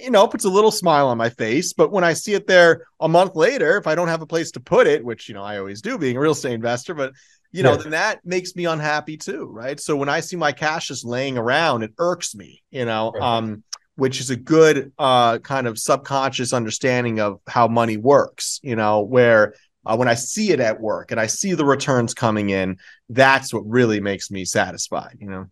you 0.00 0.10
know, 0.10 0.26
puts 0.28 0.44
a 0.44 0.50
little 0.50 0.70
smile 0.70 1.08
on 1.08 1.18
my 1.18 1.28
face. 1.28 1.72
But 1.72 1.90
when 1.90 2.04
I 2.04 2.12
see 2.12 2.34
it 2.34 2.46
there 2.46 2.86
a 3.00 3.08
month 3.08 3.36
later, 3.36 3.76
if 3.76 3.86
I 3.86 3.94
don't 3.94 4.08
have 4.08 4.22
a 4.22 4.26
place 4.26 4.50
to 4.52 4.60
put 4.60 4.86
it, 4.86 5.04
which, 5.04 5.28
you 5.28 5.34
know, 5.34 5.42
I 5.42 5.58
always 5.58 5.82
do 5.82 5.98
being 5.98 6.16
a 6.16 6.20
real 6.20 6.32
estate 6.32 6.52
investor, 6.52 6.94
but 6.94 7.12
you 7.52 7.62
know, 7.62 7.72
yeah. 7.72 7.76
then 7.78 7.90
that 7.92 8.24
makes 8.24 8.56
me 8.56 8.64
unhappy 8.64 9.18
too, 9.18 9.44
right? 9.44 9.78
So 9.78 9.94
when 9.94 10.08
I 10.08 10.20
see 10.20 10.36
my 10.36 10.52
cash 10.52 10.88
just 10.88 11.04
laying 11.04 11.36
around, 11.36 11.82
it 11.82 11.92
irks 11.98 12.34
me, 12.34 12.62
you 12.70 12.86
know, 12.86 13.12
right. 13.12 13.22
um, 13.22 13.62
which 13.96 14.20
is 14.20 14.30
a 14.30 14.36
good 14.36 14.92
uh, 14.98 15.38
kind 15.38 15.66
of 15.66 15.78
subconscious 15.78 16.54
understanding 16.54 17.20
of 17.20 17.40
how 17.46 17.68
money 17.68 17.98
works, 17.98 18.58
you 18.62 18.74
know, 18.74 19.02
where 19.02 19.54
uh, 19.84 19.96
when 19.96 20.08
I 20.08 20.14
see 20.14 20.50
it 20.50 20.60
at 20.60 20.80
work 20.80 21.10
and 21.10 21.20
I 21.20 21.26
see 21.26 21.52
the 21.52 21.64
returns 21.64 22.14
coming 22.14 22.48
in, 22.48 22.78
that's 23.10 23.52
what 23.52 23.68
really 23.68 24.00
makes 24.00 24.30
me 24.30 24.46
satisfied, 24.46 25.18
you 25.20 25.28
know. 25.28 25.46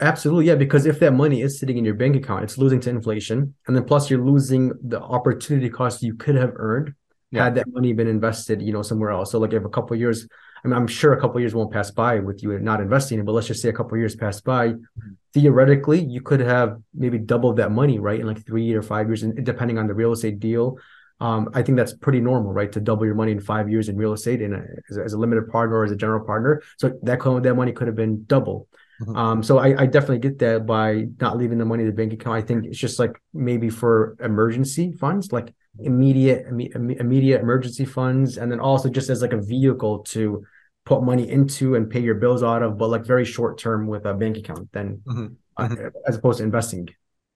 Absolutely, 0.00 0.46
yeah. 0.46 0.54
Because 0.54 0.86
if 0.86 1.00
that 1.00 1.12
money 1.12 1.42
is 1.42 1.58
sitting 1.58 1.78
in 1.78 1.84
your 1.84 1.94
bank 1.94 2.16
account, 2.16 2.44
it's 2.44 2.58
losing 2.58 2.80
to 2.80 2.90
inflation, 2.90 3.54
and 3.66 3.76
then 3.76 3.84
plus 3.84 4.08
you're 4.08 4.24
losing 4.24 4.72
the 4.82 5.00
opportunity 5.00 5.68
cost 5.68 6.02
you 6.02 6.14
could 6.14 6.36
have 6.36 6.52
earned 6.56 6.94
yeah. 7.30 7.44
had 7.44 7.54
that 7.56 7.66
money 7.68 7.92
been 7.92 8.06
invested, 8.06 8.62
you 8.62 8.72
know, 8.72 8.82
somewhere 8.82 9.10
else. 9.10 9.32
So, 9.32 9.38
like, 9.38 9.52
if 9.52 9.64
a 9.64 9.68
couple 9.68 9.96
years 9.96 10.28
I 10.64 10.68
mean, 10.68 10.76
I'm 10.76 10.86
sure 10.86 11.12
a 11.12 11.20
couple 11.20 11.40
years 11.40 11.54
won't 11.54 11.72
pass 11.72 11.90
by 11.90 12.20
with 12.20 12.42
you 12.42 12.58
not 12.58 12.80
investing 12.80 13.18
in, 13.18 13.26
but 13.26 13.32
let's 13.32 13.46
just 13.46 13.60
say 13.60 13.68
a 13.68 13.72
couple 13.72 13.98
years 13.98 14.16
pass 14.16 14.40
by. 14.40 14.68
Mm-hmm. 14.68 15.10
Theoretically, 15.34 16.02
you 16.02 16.22
could 16.22 16.40
have 16.40 16.78
maybe 16.94 17.18
doubled 17.18 17.56
that 17.56 17.70
money, 17.70 17.98
right, 17.98 18.18
in 18.18 18.26
like 18.26 18.46
three 18.46 18.72
or 18.72 18.82
five 18.82 19.08
years, 19.08 19.22
and 19.22 19.44
depending 19.44 19.76
on 19.76 19.86
the 19.86 19.94
real 19.94 20.12
estate 20.12 20.40
deal. 20.40 20.78
Um, 21.20 21.50
I 21.54 21.62
think 21.62 21.76
that's 21.76 21.92
pretty 21.92 22.20
normal, 22.20 22.52
right, 22.52 22.72
to 22.72 22.80
double 22.80 23.04
your 23.04 23.14
money 23.14 23.32
in 23.32 23.40
five 23.40 23.70
years 23.70 23.88
in 23.88 23.96
real 23.96 24.14
estate 24.14 24.42
and 24.42 24.54
as, 24.90 24.98
as, 24.98 25.12
a 25.12 25.18
limited 25.18 25.48
partner 25.48 25.76
or 25.76 25.84
as 25.84 25.92
a 25.92 25.96
general 25.96 26.24
partner. 26.24 26.62
So 26.78 26.98
that 27.02 27.20
that 27.22 27.54
money 27.54 27.72
could 27.72 27.86
have 27.86 27.96
been 27.96 28.24
double. 28.24 28.68
Mm-hmm. 29.00 29.16
Um, 29.16 29.42
so 29.42 29.58
I, 29.58 29.82
I, 29.82 29.86
definitely 29.86 30.20
get 30.20 30.38
that 30.38 30.66
by 30.66 31.06
not 31.20 31.36
leaving 31.36 31.58
the 31.58 31.64
money 31.64 31.82
in 31.82 31.88
the 31.88 31.94
bank 31.94 32.12
account. 32.12 32.36
I 32.36 32.42
think 32.42 32.66
it's 32.66 32.78
just 32.78 33.00
like 33.00 33.20
maybe 33.32 33.68
for 33.68 34.16
emergency 34.20 34.92
funds, 34.92 35.32
like 35.32 35.52
immediate 35.80 36.46
immediate 36.46 37.40
emergency 37.40 37.84
funds, 37.84 38.38
and 38.38 38.52
then 38.52 38.60
also 38.60 38.88
just 38.88 39.10
as 39.10 39.20
like 39.20 39.32
a 39.32 39.40
vehicle 39.40 40.00
to 40.10 40.44
put 40.84 41.02
money 41.02 41.28
into 41.28 41.74
and 41.74 41.90
pay 41.90 42.00
your 42.00 42.14
bills 42.14 42.42
out 42.42 42.62
of, 42.62 42.78
but 42.78 42.88
like 42.88 43.04
very 43.04 43.24
short 43.24 43.58
term 43.58 43.86
with 43.86 44.04
a 44.04 44.14
bank 44.14 44.36
account 44.36 44.70
then 44.72 45.00
mm-hmm. 45.06 45.26
Uh, 45.56 45.68
mm-hmm. 45.68 45.86
as 46.06 46.16
opposed 46.16 46.38
to 46.38 46.44
investing. 46.44 46.88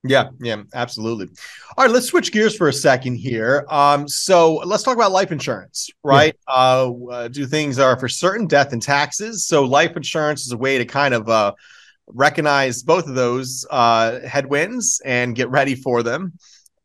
Yeah, 0.04 0.28
yeah, 0.40 0.62
absolutely. 0.74 1.26
All 1.76 1.84
right, 1.84 1.92
let's 1.92 2.06
switch 2.06 2.30
gears 2.30 2.56
for 2.56 2.68
a 2.68 2.72
second 2.72 3.16
here. 3.16 3.66
Um, 3.68 4.06
so 4.06 4.54
let's 4.56 4.84
talk 4.84 4.94
about 4.94 5.10
life 5.10 5.32
insurance, 5.32 5.90
right? 6.04 6.36
Yeah. 6.48 6.54
Uh, 6.54 6.92
uh, 7.10 7.28
do 7.28 7.46
things 7.46 7.78
are 7.80 7.98
for 7.98 8.08
certain 8.08 8.46
death 8.46 8.72
and 8.72 8.80
taxes. 8.80 9.46
So 9.46 9.64
life 9.64 9.96
insurance 9.96 10.46
is 10.46 10.52
a 10.52 10.56
way 10.56 10.78
to 10.78 10.84
kind 10.84 11.14
of 11.14 11.28
uh, 11.28 11.54
recognize 12.06 12.82
both 12.82 13.08
of 13.08 13.16
those 13.16 13.66
uh, 13.70 14.20
headwinds 14.20 15.02
and 15.04 15.34
get 15.34 15.50
ready 15.50 15.74
for 15.74 16.04
them. 16.04 16.34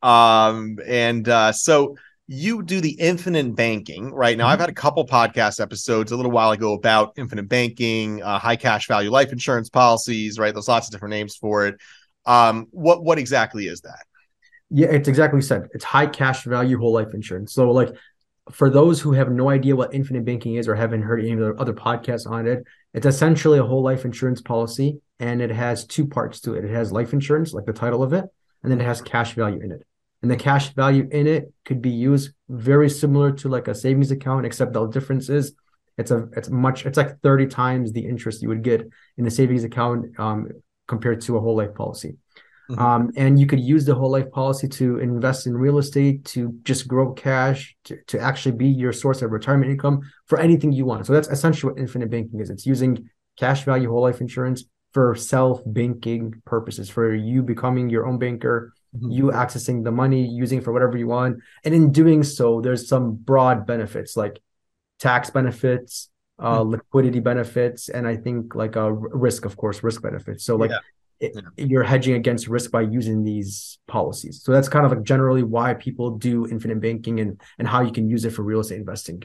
Um, 0.01 0.79
and 0.85 1.29
uh, 1.29 1.51
so 1.51 1.95
you 2.27 2.63
do 2.63 2.81
the 2.81 2.91
infinite 2.99 3.55
banking 3.55 4.11
right 4.11 4.37
now. 4.37 4.45
Mm-hmm. 4.45 4.53
I've 4.53 4.59
had 4.59 4.69
a 4.69 4.73
couple 4.73 5.05
podcast 5.05 5.59
episodes 5.61 6.11
a 6.11 6.15
little 6.15 6.31
while 6.31 6.51
ago 6.51 6.73
about 6.73 7.13
infinite 7.15 7.47
banking, 7.47 8.23
uh, 8.23 8.39
high 8.39 8.55
cash 8.55 8.87
value 8.87 9.11
life 9.11 9.31
insurance 9.31 9.69
policies, 9.69 10.39
right? 10.39 10.53
There's 10.53 10.67
lots 10.67 10.87
of 10.87 10.91
different 10.91 11.11
names 11.11 11.35
for 11.35 11.67
it. 11.67 11.75
Um, 12.25 12.67
what 12.71 13.03
what 13.03 13.17
exactly 13.19 13.67
is 13.67 13.81
that? 13.81 14.05
Yeah, 14.69 14.87
it's 14.87 15.07
exactly 15.07 15.41
said. 15.41 15.67
It's 15.73 15.83
high 15.83 16.07
cash 16.07 16.43
value 16.43 16.77
whole 16.77 16.93
life 16.93 17.13
insurance. 17.13 17.53
So, 17.53 17.71
like 17.71 17.89
for 18.51 18.69
those 18.69 18.99
who 18.99 19.13
have 19.13 19.31
no 19.31 19.49
idea 19.49 19.75
what 19.75 19.93
infinite 19.93 20.25
banking 20.25 20.55
is 20.55 20.67
or 20.67 20.75
haven't 20.75 21.03
heard 21.03 21.19
any 21.19 21.31
of 21.33 21.39
the 21.39 21.53
other 21.55 21.73
podcasts 21.73 22.29
on 22.29 22.47
it, 22.47 22.63
it's 22.93 23.05
essentially 23.05 23.59
a 23.59 23.63
whole 23.63 23.83
life 23.83 24.05
insurance 24.05 24.41
policy, 24.41 24.99
and 25.19 25.41
it 25.41 25.51
has 25.51 25.85
two 25.85 26.07
parts 26.07 26.39
to 26.41 26.53
it. 26.55 26.65
It 26.65 26.71
has 26.71 26.91
life 26.91 27.13
insurance, 27.13 27.53
like 27.53 27.65
the 27.65 27.73
title 27.73 28.03
of 28.03 28.13
it, 28.13 28.25
and 28.63 28.71
then 28.71 28.81
it 28.81 28.85
has 28.85 29.01
cash 29.01 29.33
value 29.33 29.61
in 29.61 29.71
it 29.71 29.85
and 30.23 30.31
the 30.31 30.37
cash 30.37 30.73
value 30.73 31.07
in 31.11 31.27
it 31.27 31.53
could 31.65 31.81
be 31.81 31.91
used 31.91 32.31
very 32.49 32.89
similar 32.89 33.31
to 33.31 33.49
like 33.49 33.67
a 33.67 33.75
savings 33.75 34.09
account 34.09 34.45
except 34.45 34.73
the 34.73 34.87
difference 34.87 35.29
is 35.29 35.53
it's 35.97 36.09
a 36.09 36.27
it's 36.35 36.49
much 36.49 36.87
it's 36.87 36.97
like 36.97 37.19
30 37.21 37.45
times 37.47 37.91
the 37.91 38.07
interest 38.07 38.41
you 38.41 38.47
would 38.47 38.63
get 38.63 38.87
in 39.17 39.27
a 39.27 39.31
savings 39.31 39.63
account 39.63 40.17
um, 40.17 40.47
compared 40.87 41.21
to 41.21 41.37
a 41.37 41.39
whole 41.39 41.55
life 41.55 41.73
policy 41.73 42.17
Mm-hmm. 42.69 42.81
Um, 42.81 43.11
and 43.17 43.39
you 43.39 43.45
could 43.45 43.59
use 43.59 43.85
the 43.85 43.95
whole 43.95 44.11
life 44.11 44.31
policy 44.31 44.67
to 44.69 44.99
invest 44.99 45.47
in 45.47 45.55
real 45.55 45.77
estate, 45.79 46.23
to 46.25 46.57
just 46.63 46.87
grow 46.87 47.11
cash, 47.13 47.75
to, 47.85 47.97
to 48.07 48.19
actually 48.19 48.55
be 48.55 48.67
your 48.67 48.93
source 48.93 49.21
of 49.21 49.31
retirement 49.31 49.71
income 49.71 50.01
for 50.27 50.39
anything 50.39 50.71
you 50.71 50.85
want. 50.85 51.05
So 51.05 51.13
that's 51.13 51.27
essentially 51.27 51.73
what 51.73 51.79
infinite 51.79 52.09
banking 52.09 52.39
is. 52.39 52.49
It's 52.49 52.65
using 52.65 53.09
cash 53.37 53.63
value 53.63 53.89
whole 53.89 54.01
life 54.01 54.21
insurance 54.21 54.63
for 54.93 55.13
self 55.15 55.61
banking 55.65 56.41
purposes, 56.45 56.89
for 56.89 57.13
you 57.13 57.43
becoming 57.43 57.89
your 57.89 58.05
own 58.07 58.17
banker, 58.17 58.73
mm-hmm. 58.95 59.11
you 59.11 59.23
accessing 59.25 59.83
the 59.83 59.91
money, 59.91 60.25
using 60.25 60.61
for 60.61 60.71
whatever 60.71 60.97
you 60.97 61.07
want. 61.07 61.39
And 61.65 61.75
in 61.75 61.91
doing 61.91 62.23
so, 62.23 62.61
there's 62.61 62.87
some 62.87 63.15
broad 63.15 63.67
benefits 63.67 64.15
like 64.15 64.39
tax 64.99 65.29
benefits, 65.29 66.09
uh, 66.39 66.59
mm-hmm. 66.59 66.71
liquidity 66.71 67.19
benefits, 67.19 67.89
and 67.89 68.07
I 68.07 68.15
think 68.15 68.55
like 68.55 68.75
a 68.75 68.91
risk, 68.91 69.45
of 69.45 69.57
course, 69.57 69.83
risk 69.83 70.01
benefits. 70.01 70.45
So 70.45 70.55
like 70.55 70.71
yeah 70.71 70.79
yeah. 71.31 71.41
you're 71.57 71.83
hedging 71.83 72.15
against 72.15 72.47
risk 72.47 72.71
by 72.71 72.81
using 72.81 73.23
these 73.23 73.79
policies. 73.87 74.41
So 74.43 74.51
that's 74.51 74.69
kind 74.69 74.85
of 74.85 74.91
like 74.91 75.03
generally 75.03 75.43
why 75.43 75.73
people 75.73 76.17
do 76.17 76.47
infinite 76.47 76.81
banking 76.81 77.19
and 77.19 77.39
and 77.59 77.67
how 77.67 77.81
you 77.81 77.91
can 77.91 78.09
use 78.09 78.25
it 78.25 78.31
for 78.31 78.43
real 78.43 78.59
estate 78.59 78.79
investing. 78.79 79.23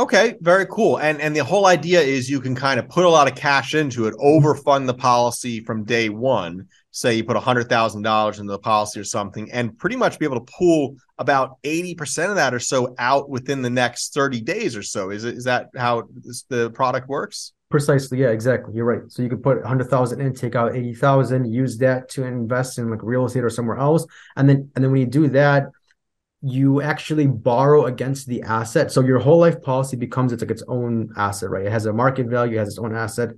Okay, 0.00 0.36
very 0.40 0.64
cool. 0.64 0.96
And 0.96 1.20
and 1.20 1.36
the 1.36 1.44
whole 1.44 1.66
idea 1.66 2.00
is 2.00 2.30
you 2.30 2.40
can 2.40 2.54
kind 2.54 2.80
of 2.80 2.88
put 2.88 3.04
a 3.04 3.08
lot 3.10 3.30
of 3.30 3.34
cash 3.34 3.74
into 3.74 4.06
it, 4.06 4.14
overfund 4.14 4.86
the 4.86 4.94
policy 4.94 5.60
from 5.60 5.84
day 5.84 6.08
one. 6.08 6.68
Say 6.90 7.16
you 7.16 7.24
put 7.24 7.36
hundred 7.36 7.68
thousand 7.68 8.00
dollars 8.00 8.38
into 8.38 8.50
the 8.50 8.58
policy 8.58 8.98
or 8.98 9.04
something, 9.04 9.52
and 9.52 9.76
pretty 9.76 9.96
much 9.96 10.18
be 10.18 10.24
able 10.24 10.40
to 10.40 10.52
pull 10.58 10.96
about 11.18 11.58
eighty 11.64 11.94
percent 11.94 12.30
of 12.30 12.36
that 12.36 12.54
or 12.54 12.58
so 12.58 12.94
out 12.98 13.28
within 13.28 13.60
the 13.60 13.68
next 13.68 14.14
thirty 14.14 14.40
days 14.40 14.74
or 14.74 14.82
so. 14.82 15.10
Is 15.10 15.24
it 15.24 15.36
is 15.36 15.44
that 15.44 15.68
how 15.76 16.08
the 16.48 16.70
product 16.70 17.06
works? 17.06 17.52
Precisely, 17.68 18.20
yeah, 18.20 18.30
exactly. 18.30 18.74
You're 18.74 18.86
right. 18.86 19.02
So 19.08 19.22
you 19.22 19.28
could 19.28 19.42
put 19.42 19.62
hundred 19.66 19.90
thousand 19.90 20.22
in, 20.22 20.32
take 20.32 20.54
out 20.54 20.74
eighty 20.74 20.94
thousand, 20.94 21.52
use 21.52 21.76
that 21.76 22.08
to 22.12 22.24
invest 22.24 22.78
in 22.78 22.90
like 22.90 23.02
real 23.02 23.26
estate 23.26 23.44
or 23.44 23.50
somewhere 23.50 23.76
else, 23.76 24.06
and 24.36 24.48
then 24.48 24.70
and 24.74 24.82
then 24.82 24.90
when 24.92 25.02
you 25.02 25.06
do 25.06 25.28
that, 25.28 25.64
you 26.42 26.80
actually 26.80 27.26
borrow 27.26 27.86
against 27.86 28.26
the 28.26 28.42
asset. 28.42 28.90
So 28.90 29.02
your 29.02 29.18
whole 29.18 29.38
life 29.38 29.60
policy 29.62 29.96
becomes 29.96 30.32
it's 30.32 30.42
like 30.42 30.50
its 30.50 30.62
own 30.68 31.10
asset, 31.16 31.50
right? 31.50 31.66
It 31.66 31.72
has 31.72 31.86
a 31.86 31.92
market 31.92 32.28
value, 32.28 32.56
it 32.56 32.60
has 32.60 32.68
its 32.68 32.78
own 32.78 32.94
asset, 32.94 33.30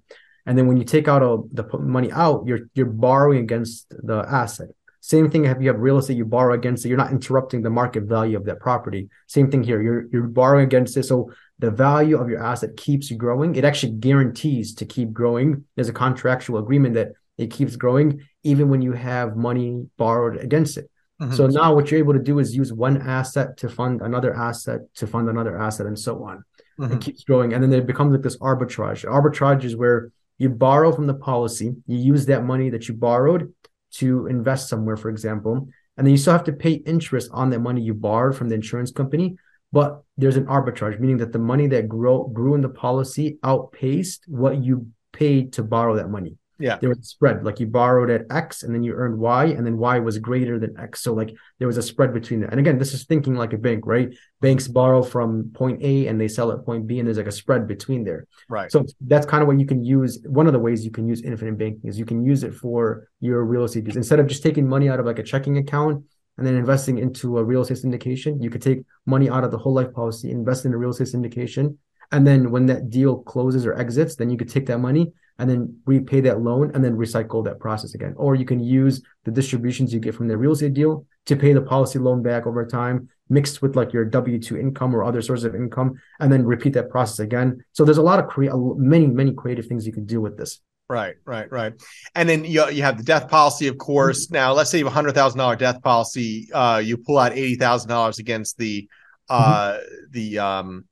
and 0.47 0.57
then 0.57 0.67
when 0.67 0.77
you 0.77 0.85
take 0.85 1.09
out 1.09 1.23
all 1.23 1.49
the 1.53 1.67
money 1.79 2.11
out, 2.13 2.45
you're 2.47 2.61
you're 2.75 2.87
borrowing 2.87 3.41
against 3.41 3.89
the 3.91 4.25
asset. 4.29 4.69
Same 5.01 5.29
thing 5.29 5.47
if 5.47 5.61
you 5.61 5.67
have 5.67 5.81
real 5.81 5.99
estate, 5.99 6.17
you 6.17 6.25
borrow 6.25 6.55
against 6.55 6.85
it. 6.85 6.89
You're 6.89 6.97
not 6.97 7.11
interrupting 7.11 7.63
the 7.63 7.71
market 7.71 8.05
value 8.05 8.37
of 8.37 8.45
that 8.45 8.61
property. 8.61 9.09
Same 9.27 9.51
thing 9.51 9.65
here. 9.65 9.83
You're 9.83 10.07
you're 10.13 10.29
borrowing 10.29 10.65
against 10.65 10.97
it. 10.97 11.05
So 11.05 11.33
the 11.59 11.73
value 11.73 12.19
of 12.19 12.29
your 12.29 12.43
asset 12.43 12.77
keeps 12.77 13.11
growing. 13.11 13.57
It 13.57 13.65
actually 13.65 13.93
guarantees 13.93 14.75
to 14.77 14.85
keep 14.85 15.13
growing. 15.13 15.65
There's 15.75 15.89
a 15.89 15.93
contractual 15.93 16.59
agreement 16.59 16.95
that 16.95 17.13
it 17.37 17.51
keeps 17.51 17.75
growing 17.75 18.21
even 18.45 18.69
when 18.69 18.83
you 18.83 18.93
have 18.93 19.37
money 19.37 19.87
borrowed 19.97 20.37
against 20.37 20.77
it. 20.77 20.89
Mm-hmm. 21.23 21.35
So 21.35 21.47
now 21.47 21.75
what 21.75 21.91
you're 21.91 22.01
able 22.01 22.15
to 22.15 22.19
do 22.19 22.39
is 22.39 22.55
use 22.55 22.73
one 22.73 23.01
asset 23.01 23.57
to 23.59 23.69
fund 23.69 24.03
another 24.03 24.35
asset 24.35 24.81
to 24.97 25.07
fund 25.07 25.29
another 25.29 25.57
asset 25.57 25.87
and 25.87 25.99
so 25.99 26.25
on. 26.25 26.45
Mm-hmm. 26.79 26.95
It 26.95 27.01
keeps 27.01 27.25
growing. 27.25 27.53
And 27.53 27.63
then 27.63 27.73
it 27.73 27.87
becomes 27.87 28.13
like 28.13 28.23
this 28.23 28.39
arbitrage. 28.39 29.05
Arbitrage 29.05 29.65
is 29.65 29.77
where 29.77 30.11
you 30.39 30.49
borrow 30.49 30.93
from 30.93 31.07
the 31.07 31.15
policy, 31.15 31.75
you 31.87 31.99
use 31.99 32.27
that 32.27 32.45
money 32.45 32.71
that 32.71 32.89
you 32.89 32.95
borrowed 32.95 33.53
to 33.93 34.27
invest 34.27 34.69
somewhere, 34.69 34.97
for 34.97 35.11
example, 35.11 35.69
and 35.97 36.07
then 36.07 36.11
you 36.13 36.17
still 36.17 36.33
have 36.33 36.45
to 36.45 36.53
pay 36.53 36.73
interest 36.73 37.31
on 37.33 37.51
that 37.51 37.61
money 37.61 37.83
you 37.83 37.95
borrowed 37.95 38.37
from 38.37 38.49
the 38.49 38.55
insurance 38.55 38.91
company 38.91 39.37
but 39.73 40.03
there's 40.19 40.37
an 40.37 40.47
arbitrage, 40.47 41.01
meaning 41.01 41.17
that 41.17 41.33
the 41.33 41.39
money 41.39 41.67
that 41.69 41.89
grow, 41.89 42.25
grew 42.25 42.55
in 42.55 42.61
the 42.61 42.69
policy 42.69 43.39
outpaced 43.43 44.25
what 44.29 44.63
you 44.63 44.89
paid 45.13 45.55
to 45.55 45.63
borrow 45.63 45.97
that 45.97 46.11
money. 46.11 46.37
Yeah. 46.63 46.79
There 46.79 46.89
was 46.89 47.01
a 47.01 47.05
spread. 47.05 47.45
Like 47.45 47.59
you 47.59 47.67
borrowed 47.67 48.09
at 48.09 48.23
X 48.31 48.63
and 48.63 48.73
then 48.73 48.85
you 48.85 48.95
earned 48.95 49.19
Y, 49.19 49.47
and 49.47 49.67
then 49.67 49.77
Y 49.77 49.99
was 49.99 50.19
greater 50.19 50.61
than 50.61 50.79
X. 50.79 51.03
So 51.03 51.13
like 51.13 51.35
there 51.59 51.67
was 51.67 51.77
a 51.77 51.83
spread 51.83 52.15
between 52.15 52.41
that. 52.41 52.51
And 52.51 52.61
again, 52.61 52.79
this 52.79 52.95
is 52.95 53.05
thinking 53.05 53.35
like 53.35 53.53
a 53.53 53.59
bank, 53.59 53.85
right? 53.85 54.15
Banks 54.41 54.69
borrow 54.69 55.03
from 55.03 55.51
point 55.55 55.83
A 55.83 56.07
and 56.07 56.21
they 56.21 56.29
sell 56.29 56.53
at 56.53 56.65
point 56.65 56.87
B, 56.87 57.01
and 57.01 57.07
there's 57.07 57.19
like 57.19 57.27
a 57.27 57.33
spread 57.33 57.67
between 57.67 58.05
there. 58.05 58.27
Right. 58.49 58.71
So 58.71 58.87
that's 59.01 59.27
kind 59.27 59.43
of 59.43 59.49
what 59.49 59.59
you 59.59 59.67
can 59.67 59.85
use. 59.85 60.25
One 60.25 60.47
of 60.47 60.53
the 60.53 60.61
ways 60.61 60.85
you 60.85 60.93
can 60.93 61.09
use 61.09 61.21
infinite 61.23 61.59
banking 61.59 61.91
is 61.91 61.99
you 61.99 62.07
can 62.07 62.25
use 62.25 62.45
it 62.45 62.55
for 62.55 63.09
your 63.19 63.45
real 63.45 63.65
estate 63.65 63.87
use. 63.87 63.97
Instead 63.97 64.21
of 64.21 64.29
just 64.29 64.45
taking 64.45 64.69
money 64.69 64.89
out 64.89 65.01
of 65.01 65.07
like 65.07 65.19
a 65.19 65.25
checking 65.25 65.59
account 65.59 66.05
and 66.39 66.47
then 66.47 66.55
investing 66.55 66.99
into 66.99 67.39
a 67.39 67.45
real 67.45 67.63
estate 67.63 67.79
syndication. 67.79 68.43
You 68.43 68.51
could 68.51 68.63
take 68.63 68.85
money 69.05 69.29
out 69.29 69.45
of 69.45 69.51
the 69.51 69.59
whole 69.59 69.75
life 69.75 69.93
policy, 69.93 70.31
invest 70.31 70.65
in 70.65 70.73
a 70.73 70.77
real 70.77 70.91
estate 70.91 71.09
syndication, 71.09 71.77
and 72.11 72.27
then 72.27 72.51
when 72.51 72.67
that 72.67 72.91
deal 72.91 73.19
closes 73.19 73.67
or 73.67 73.75
exits, 73.79 74.17
then 74.17 74.31
you 74.31 74.37
could 74.37 74.49
take 74.49 74.67
that 74.67 74.79
money 74.79 75.13
and 75.39 75.49
then 75.49 75.77
repay 75.87 76.21
that 76.21 76.41
loan 76.41 76.71
and 76.75 76.85
then 76.85 76.97
recycle 76.97 77.45
that 77.45 77.59
process 77.59 77.95
again. 77.95 78.15
Or 78.17 78.35
you 78.35 78.45
can 78.45 78.61
use 78.61 79.03
the 79.25 79.31
distributions 79.31 79.93
you 79.93 80.01
get 80.01 80.15
from 80.15 80.29
the 80.29 80.37
real 80.37 80.53
estate 80.53 80.75
deal 80.75 81.07
to 81.27 81.37
pay 81.37 81.53
the 81.53 81.63
policy 81.63 81.99
loan 81.99 82.23
back 82.23 82.47
over 82.47 82.67
time, 82.67 83.09
mixed 83.29 83.63
with 83.63 83.77
like 83.77 83.93
your 83.93 84.05
W 84.05 84.39
two 84.39 84.59
income 84.59 84.95
or 84.95 85.05
other 85.05 85.23
sources 85.23 85.45
of 85.45 85.55
income, 85.55 85.95
and 86.21 86.33
then 86.33 86.45
repeat 86.45 86.75
that 86.75 86.91
process 86.91 87.19
again. 87.19 87.65
So 87.73 87.85
there's 87.85 87.99
a 87.99 88.03
lot 88.03 88.19
of 88.19 88.29
cre- 88.29 88.51
many 88.77 89.07
many 89.07 89.33
creative 89.33 89.67
things 89.67 89.87
you 89.87 89.93
can 89.93 90.07
do 90.07 90.21
with 90.21 90.37
this. 90.37 90.61
Right, 90.89 91.15
right, 91.25 91.51
right. 91.51 91.73
And 92.15 92.29
then 92.29 92.45
you 92.45 92.69
you 92.69 92.83
have 92.83 92.99
the 92.99 93.05
death 93.05 93.29
policy, 93.29 93.67
of 93.69 93.79
course. 93.79 94.27
Mm-hmm. 94.27 94.35
Now, 94.35 94.53
let's 94.53 94.69
say 94.71 94.79
you 94.79 94.85
have 94.85 94.93
a 94.93 94.95
hundred 94.95 95.15
thousand 95.15 95.39
dollar 95.39 95.57
death 95.57 95.81
policy. 95.83 96.49
Uh, 96.53 96.83
you 96.85 96.99
pull 96.99 97.19
out 97.19 97.33
eighty 97.33 97.55
thousand 97.55 97.89
dollars 97.89 98.19
against 98.19 98.59
the 98.59 98.89
uh 99.31 99.73
mm-hmm. 99.73 100.05
the 100.11 100.39
um 100.39 100.85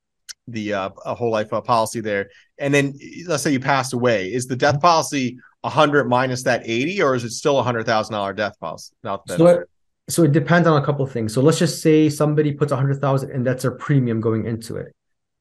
the 0.50 0.74
uh 0.74 0.90
a 1.04 1.14
whole 1.14 1.30
life 1.30 1.52
uh, 1.52 1.60
policy 1.60 2.00
there, 2.00 2.30
and 2.58 2.72
then 2.72 2.94
let's 3.26 3.42
say 3.42 3.52
you 3.52 3.60
passed 3.60 3.92
away. 3.92 4.32
Is 4.32 4.46
the 4.46 4.56
death 4.56 4.80
policy 4.80 5.38
a 5.64 5.68
hundred 5.68 6.08
minus 6.08 6.42
that 6.44 6.62
eighty, 6.64 7.02
or 7.02 7.14
is 7.14 7.24
it 7.24 7.30
still 7.30 7.58
a 7.58 7.62
hundred 7.62 7.86
thousand 7.86 8.14
dollar 8.14 8.32
death 8.32 8.58
policy? 8.60 8.94
Not 9.02 9.28
so 9.28 9.46
it, 9.46 9.68
so 10.08 10.22
it 10.24 10.32
depends 10.32 10.66
on 10.66 10.80
a 10.80 10.84
couple 10.84 11.04
of 11.04 11.12
things. 11.12 11.32
So 11.32 11.40
let's 11.40 11.58
just 11.58 11.82
say 11.82 12.08
somebody 12.08 12.52
puts 12.52 12.72
a 12.72 12.76
hundred 12.76 13.00
thousand, 13.00 13.30
and 13.30 13.46
that's 13.46 13.62
their 13.62 13.72
premium 13.72 14.20
going 14.20 14.46
into 14.46 14.76
it. 14.76 14.92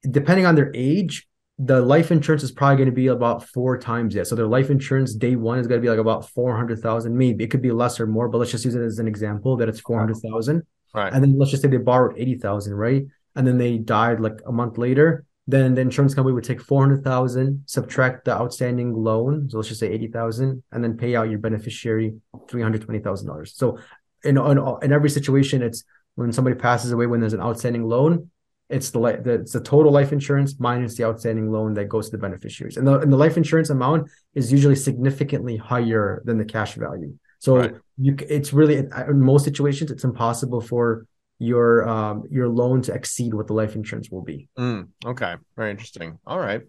Depending 0.09 0.45
on 0.45 0.55
their 0.55 0.71
age, 0.73 1.27
the 1.57 1.81
life 1.81 2.11
insurance 2.11 2.41
is 2.43 2.51
probably 2.51 2.77
going 2.77 2.89
to 2.89 2.95
be 2.95 3.07
about 3.07 3.45
four 3.45 3.77
times 3.77 4.13
that. 4.15 4.27
So 4.27 4.35
their 4.35 4.47
life 4.47 4.69
insurance 4.69 5.13
day 5.13 5.35
one 5.35 5.59
is 5.59 5.67
going 5.67 5.81
to 5.81 5.85
be 5.85 5.89
like 5.89 5.99
about 5.99 6.29
four 6.29 6.55
hundred 6.55 6.79
thousand. 6.79 7.17
Maybe 7.17 7.43
it 7.43 7.51
could 7.51 7.61
be 7.61 7.71
less 7.71 7.99
or 7.99 8.07
more, 8.07 8.29
but 8.29 8.37
let's 8.37 8.51
just 8.51 8.65
use 8.65 8.75
it 8.75 8.81
as 8.81 8.99
an 8.99 9.07
example 9.07 9.57
that 9.57 9.67
it's 9.67 9.81
four 9.81 9.99
hundred 9.99 10.17
thousand. 10.17 10.63
Right. 10.93 11.11
And 11.13 11.23
then 11.23 11.37
let's 11.37 11.51
just 11.51 11.61
say 11.61 11.69
they 11.69 11.77
borrowed 11.77 12.17
eighty 12.17 12.35
thousand, 12.35 12.73
right? 12.73 13.03
And 13.35 13.45
then 13.47 13.57
they 13.57 13.77
died 13.77 14.19
like 14.19 14.39
a 14.45 14.51
month 14.51 14.77
later. 14.77 15.25
Then 15.47 15.73
the 15.73 15.81
insurance 15.81 16.13
company 16.13 16.33
would 16.35 16.43
take 16.43 16.61
four 16.61 16.81
hundred 16.83 17.03
thousand, 17.03 17.63
subtract 17.65 18.25
the 18.25 18.33
outstanding 18.33 18.93
loan, 18.93 19.49
so 19.49 19.57
let's 19.57 19.67
just 19.67 19.79
say 19.79 19.89
eighty 19.91 20.07
thousand, 20.07 20.61
and 20.71 20.83
then 20.83 20.95
pay 20.95 21.15
out 21.15 21.29
your 21.31 21.39
beneficiary 21.39 22.13
three 22.47 22.61
hundred 22.61 22.83
twenty 22.83 22.99
thousand 22.99 23.27
dollars. 23.27 23.55
So 23.55 23.79
in, 24.23 24.37
in 24.37 24.57
in 24.83 24.93
every 24.93 25.09
situation, 25.09 25.63
it's 25.63 25.83
when 26.13 26.31
somebody 26.31 26.55
passes 26.55 26.91
away 26.91 27.07
when 27.07 27.19
there's 27.19 27.33
an 27.33 27.41
outstanding 27.41 27.83
loan, 27.83 28.29
it's 28.69 28.91
the, 28.91 28.99
the 28.99 29.33
it's 29.41 29.53
the 29.53 29.61
total 29.61 29.91
life 29.91 30.11
insurance 30.11 30.59
minus 30.59 30.97
the 30.97 31.05
outstanding 31.05 31.49
loan 31.49 31.73
that 31.73 31.85
goes 31.85 32.09
to 32.09 32.11
the 32.11 32.21
beneficiaries, 32.21 32.77
and 32.77 32.85
the 32.85 32.99
and 32.99 33.11
the 33.11 33.17
life 33.17 33.35
insurance 33.35 33.71
amount 33.71 34.07
is 34.35 34.51
usually 34.51 34.75
significantly 34.75 35.57
higher 35.57 36.21
than 36.25 36.37
the 36.37 36.45
cash 36.45 36.75
value. 36.75 37.11
So 37.39 37.57
right. 37.57 37.73
you 37.97 38.15
it's 38.29 38.53
really 38.53 38.77
in 38.77 39.19
most 39.19 39.45
situations 39.45 39.89
it's 39.89 40.03
impossible 40.03 40.61
for 40.61 41.07
your 41.39 41.87
um 41.87 42.25
your 42.29 42.49
loan 42.49 42.81
to 42.81 42.93
exceed 42.93 43.33
what 43.33 43.47
the 43.47 43.53
life 43.53 43.75
insurance 43.75 44.09
will 44.11 44.21
be. 44.21 44.49
Mm, 44.57 44.89
okay, 45.05 45.35
very 45.55 45.71
interesting. 45.71 46.19
All 46.27 46.39
right, 46.39 46.61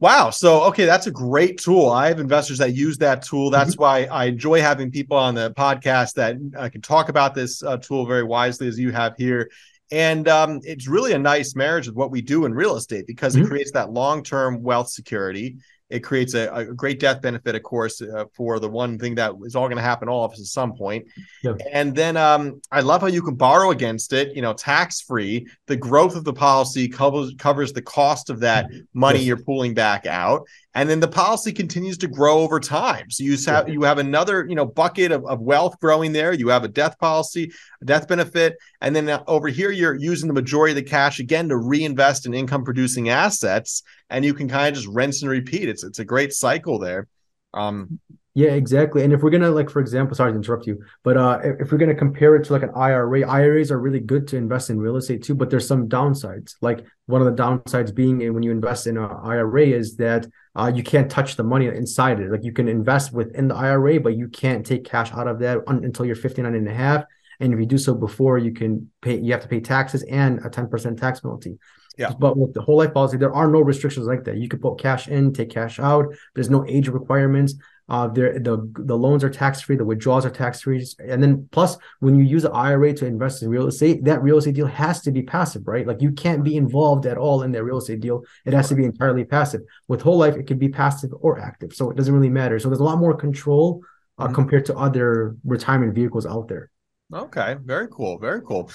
wow. 0.00 0.30
So 0.30 0.64
okay, 0.64 0.86
that's 0.86 1.06
a 1.06 1.10
great 1.10 1.58
tool. 1.58 1.90
I 1.90 2.08
have 2.08 2.18
investors 2.18 2.58
that 2.58 2.74
use 2.74 2.96
that 2.98 3.22
tool. 3.22 3.50
That's 3.50 3.72
mm-hmm. 3.72 3.82
why 3.82 4.04
I 4.04 4.24
enjoy 4.24 4.62
having 4.62 4.90
people 4.90 5.18
on 5.18 5.34
the 5.34 5.52
podcast 5.52 6.14
that 6.14 6.36
uh, 6.56 6.70
can 6.70 6.80
talk 6.80 7.10
about 7.10 7.34
this 7.34 7.62
uh, 7.62 7.76
tool 7.76 8.06
very 8.06 8.24
wisely, 8.24 8.68
as 8.68 8.78
you 8.78 8.90
have 8.90 9.14
here. 9.18 9.50
And 9.92 10.26
um, 10.26 10.60
it's 10.64 10.88
really 10.88 11.12
a 11.12 11.18
nice 11.18 11.54
marriage 11.54 11.86
with 11.86 11.94
what 11.94 12.10
we 12.10 12.20
do 12.20 12.44
in 12.44 12.54
real 12.54 12.76
estate 12.76 13.06
because 13.06 13.36
mm-hmm. 13.36 13.44
it 13.44 13.48
creates 13.48 13.70
that 13.72 13.92
long 13.92 14.22
term 14.22 14.62
wealth 14.62 14.88
security. 14.88 15.58
It 15.88 16.00
creates 16.00 16.34
a, 16.34 16.52
a 16.52 16.64
great 16.64 16.98
death 16.98 17.22
benefit, 17.22 17.54
of 17.54 17.62
course, 17.62 18.02
uh, 18.02 18.24
for 18.32 18.58
the 18.58 18.68
one 18.68 18.98
thing 18.98 19.14
that 19.16 19.34
is 19.44 19.54
all 19.54 19.66
going 19.66 19.76
to 19.76 19.82
happen 19.82 20.08
all 20.08 20.24
of 20.24 20.32
us 20.32 20.40
at 20.40 20.46
some 20.46 20.74
point. 20.74 21.06
Yep. 21.44 21.60
And 21.72 21.94
then 21.94 22.16
um, 22.16 22.60
I 22.72 22.80
love 22.80 23.02
how 23.02 23.06
you 23.06 23.22
can 23.22 23.36
borrow 23.36 23.70
against 23.70 24.12
it, 24.12 24.34
you 24.34 24.42
know, 24.42 24.52
tax 24.52 25.00
free. 25.00 25.46
The 25.66 25.76
growth 25.76 26.16
of 26.16 26.24
the 26.24 26.32
policy 26.32 26.88
covers 26.88 27.34
covers 27.38 27.72
the 27.72 27.82
cost 27.82 28.30
of 28.30 28.40
that 28.40 28.68
money 28.94 29.18
yes. 29.18 29.26
you're 29.26 29.44
pulling 29.44 29.74
back 29.74 30.06
out, 30.06 30.46
and 30.76 30.90
then 30.90 31.00
the 31.00 31.08
policy 31.08 31.52
continues 31.52 31.96
to 31.98 32.06
grow 32.06 32.40
over 32.40 32.60
time. 32.60 33.10
So 33.10 33.24
you 33.24 33.38
have 33.46 33.68
you 33.68 33.82
have 33.82 33.96
another 33.98 34.46
you 34.46 34.54
know 34.54 34.66
bucket 34.66 35.10
of, 35.10 35.24
of 35.24 35.40
wealth 35.40 35.80
growing 35.80 36.12
there. 36.12 36.34
You 36.34 36.48
have 36.48 36.64
a 36.64 36.68
death 36.68 36.98
policy, 36.98 37.50
a 37.80 37.84
death 37.86 38.06
benefit, 38.06 38.58
and 38.82 38.94
then 38.94 39.08
uh, 39.08 39.24
over 39.26 39.48
here 39.48 39.70
you're 39.70 39.94
using 39.94 40.28
the 40.28 40.34
majority 40.34 40.72
of 40.72 40.76
the 40.76 40.88
cash 40.88 41.18
again 41.18 41.48
to 41.48 41.56
reinvest 41.56 42.26
in 42.26 42.34
income 42.34 42.62
producing 42.62 43.08
assets 43.08 43.82
and 44.10 44.22
you 44.22 44.34
can 44.34 44.48
kind 44.48 44.68
of 44.68 44.74
just 44.74 44.94
rinse 44.94 45.22
and 45.22 45.30
repeat. 45.30 45.68
It's 45.68 45.82
it's 45.82 45.98
a 45.98 46.04
great 46.04 46.34
cycle 46.34 46.78
there. 46.78 47.08
Um, 47.54 47.98
Yeah, 48.34 48.50
exactly. 48.50 49.02
And 49.02 49.14
if 49.14 49.22
we're 49.22 49.30
gonna 49.30 49.50
like, 49.50 49.70
for 49.70 49.80
example, 49.80 50.14
sorry 50.14 50.32
to 50.32 50.36
interrupt 50.36 50.66
you, 50.66 50.84
but 51.02 51.16
uh, 51.16 51.40
if 51.58 51.72
we're 51.72 51.78
gonna 51.78 51.94
compare 51.94 52.36
it 52.36 52.44
to 52.44 52.52
like 52.52 52.62
an 52.62 52.72
IRA, 52.76 53.26
IRAs 53.26 53.70
are 53.70 53.80
really 53.80 54.00
good 54.00 54.28
to 54.28 54.36
invest 54.36 54.68
in 54.68 54.78
real 54.78 54.96
estate 54.96 55.22
too. 55.22 55.34
But 55.34 55.48
there's 55.48 55.66
some 55.66 55.88
downsides. 55.88 56.56
Like 56.60 56.84
one 57.06 57.22
of 57.22 57.34
the 57.34 57.42
downsides 57.42 57.94
being 57.94 58.18
when 58.34 58.42
you 58.42 58.50
invest 58.50 58.86
in 58.86 58.98
an 58.98 59.10
IRA 59.10 59.68
is 59.68 59.96
that 59.96 60.26
uh, 60.56 60.72
you 60.74 60.82
can't 60.82 61.10
touch 61.10 61.36
the 61.36 61.42
money 61.42 61.66
inside 61.66 62.18
it. 62.18 62.30
Like 62.30 62.42
you 62.42 62.52
can 62.52 62.66
invest 62.66 63.12
within 63.12 63.48
the 63.48 63.54
IRA, 63.54 64.00
but 64.00 64.16
you 64.16 64.28
can't 64.28 64.64
take 64.64 64.84
cash 64.84 65.12
out 65.12 65.28
of 65.28 65.38
that 65.40 65.58
un- 65.66 65.84
until 65.84 66.06
you're 66.06 66.16
59 66.16 66.54
and 66.54 66.68
a 66.68 66.72
half. 66.74 67.04
And 67.40 67.52
if 67.52 67.60
you 67.60 67.66
do 67.66 67.76
so 67.76 67.94
before, 67.94 68.38
you 68.38 68.52
can 68.52 68.90
pay. 69.02 69.18
You 69.20 69.32
have 69.32 69.42
to 69.42 69.48
pay 69.48 69.60
taxes 69.60 70.02
and 70.04 70.38
a 70.38 70.48
10% 70.48 70.98
tax 70.98 71.20
penalty. 71.20 71.58
Yeah. 71.98 72.12
But 72.18 72.36
with 72.38 72.54
the 72.54 72.62
whole 72.62 72.78
life 72.78 72.94
policy, 72.94 73.18
there 73.18 73.34
are 73.34 73.48
no 73.48 73.60
restrictions 73.60 74.06
like 74.06 74.24
that. 74.24 74.38
You 74.38 74.48
can 74.48 74.58
put 74.58 74.78
cash 74.78 75.08
in, 75.08 75.32
take 75.32 75.50
cash 75.50 75.78
out. 75.78 76.06
There's 76.34 76.50
no 76.50 76.64
age 76.66 76.88
requirements. 76.88 77.54
Uh, 77.88 78.08
there 78.08 78.38
the 78.40 78.70
the 78.74 78.96
loans 78.96 79.22
are 79.22 79.30
tax 79.30 79.60
free, 79.60 79.76
the 79.76 79.84
withdrawals 79.84 80.26
are 80.26 80.30
tax 80.30 80.60
free, 80.60 80.84
and 80.98 81.22
then 81.22 81.48
plus 81.52 81.76
when 82.00 82.16
you 82.16 82.24
use 82.24 82.44
an 82.44 82.50
IRA 82.52 82.92
to 82.92 83.06
invest 83.06 83.42
in 83.42 83.48
real 83.48 83.68
estate, 83.68 84.04
that 84.04 84.22
real 84.22 84.38
estate 84.38 84.56
deal 84.56 84.66
has 84.66 85.00
to 85.02 85.12
be 85.12 85.22
passive, 85.22 85.62
right? 85.66 85.86
Like 85.86 86.02
you 86.02 86.10
can't 86.10 86.42
be 86.42 86.56
involved 86.56 87.06
at 87.06 87.16
all 87.16 87.42
in 87.42 87.52
that 87.52 87.62
real 87.62 87.78
estate 87.78 88.00
deal. 88.00 88.24
It 88.44 88.54
has 88.54 88.68
to 88.70 88.74
be 88.74 88.84
entirely 88.84 89.24
passive. 89.24 89.60
With 89.86 90.02
whole 90.02 90.18
life, 90.18 90.34
it 90.34 90.48
can 90.48 90.58
be 90.58 90.68
passive 90.68 91.12
or 91.20 91.38
active, 91.38 91.74
so 91.74 91.90
it 91.90 91.96
doesn't 91.96 92.12
really 92.12 92.28
matter. 92.28 92.58
So 92.58 92.68
there's 92.68 92.80
a 92.80 92.84
lot 92.84 92.98
more 92.98 93.14
control 93.14 93.82
uh, 94.18 94.24
mm-hmm. 94.24 94.34
compared 94.34 94.66
to 94.66 94.76
other 94.76 95.36
retirement 95.44 95.94
vehicles 95.94 96.26
out 96.26 96.48
there. 96.48 96.70
Okay, 97.14 97.56
very 97.64 97.86
cool, 97.88 98.18
very 98.18 98.42
cool. 98.42 98.68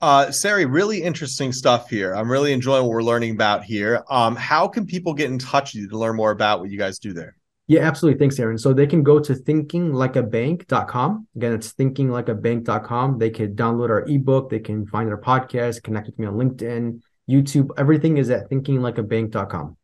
Uh, 0.00 0.32
Sari, 0.32 0.66
really 0.66 1.02
interesting 1.02 1.52
stuff 1.52 1.88
here. 1.88 2.14
I'm 2.14 2.28
really 2.28 2.52
enjoying 2.52 2.82
what 2.82 2.90
we're 2.90 3.02
learning 3.02 3.30
about 3.30 3.62
here. 3.62 4.02
Um, 4.10 4.34
how 4.34 4.66
can 4.66 4.86
people 4.86 5.14
get 5.14 5.30
in 5.30 5.38
touch 5.38 5.72
with 5.72 5.82
you 5.82 5.88
to 5.90 5.98
learn 5.98 6.16
more 6.16 6.32
about 6.32 6.58
what 6.58 6.68
you 6.68 6.78
guys 6.78 6.98
do 6.98 7.12
there? 7.12 7.36
Yeah, 7.68 7.80
absolutely. 7.80 8.18
Thanks, 8.18 8.38
Aaron. 8.38 8.58
So 8.58 8.72
they 8.72 8.86
can 8.86 9.02
go 9.02 9.18
to 9.18 9.34
thinkinglikeabank.com. 9.34 11.26
Again, 11.34 11.52
it's 11.52 11.72
thinkinglikeabank.com. 11.72 13.18
They 13.18 13.30
can 13.30 13.56
download 13.56 13.90
our 13.90 14.04
ebook. 14.08 14.50
They 14.50 14.60
can 14.60 14.86
find 14.86 15.10
our 15.10 15.20
podcast, 15.20 15.82
connect 15.82 16.06
with 16.06 16.18
me 16.18 16.26
on 16.26 16.34
LinkedIn, 16.34 17.00
YouTube. 17.28 17.70
Everything 17.76 18.18
is 18.18 18.30
at 18.30 18.48
thinkinglikeabank.com. 18.50 19.76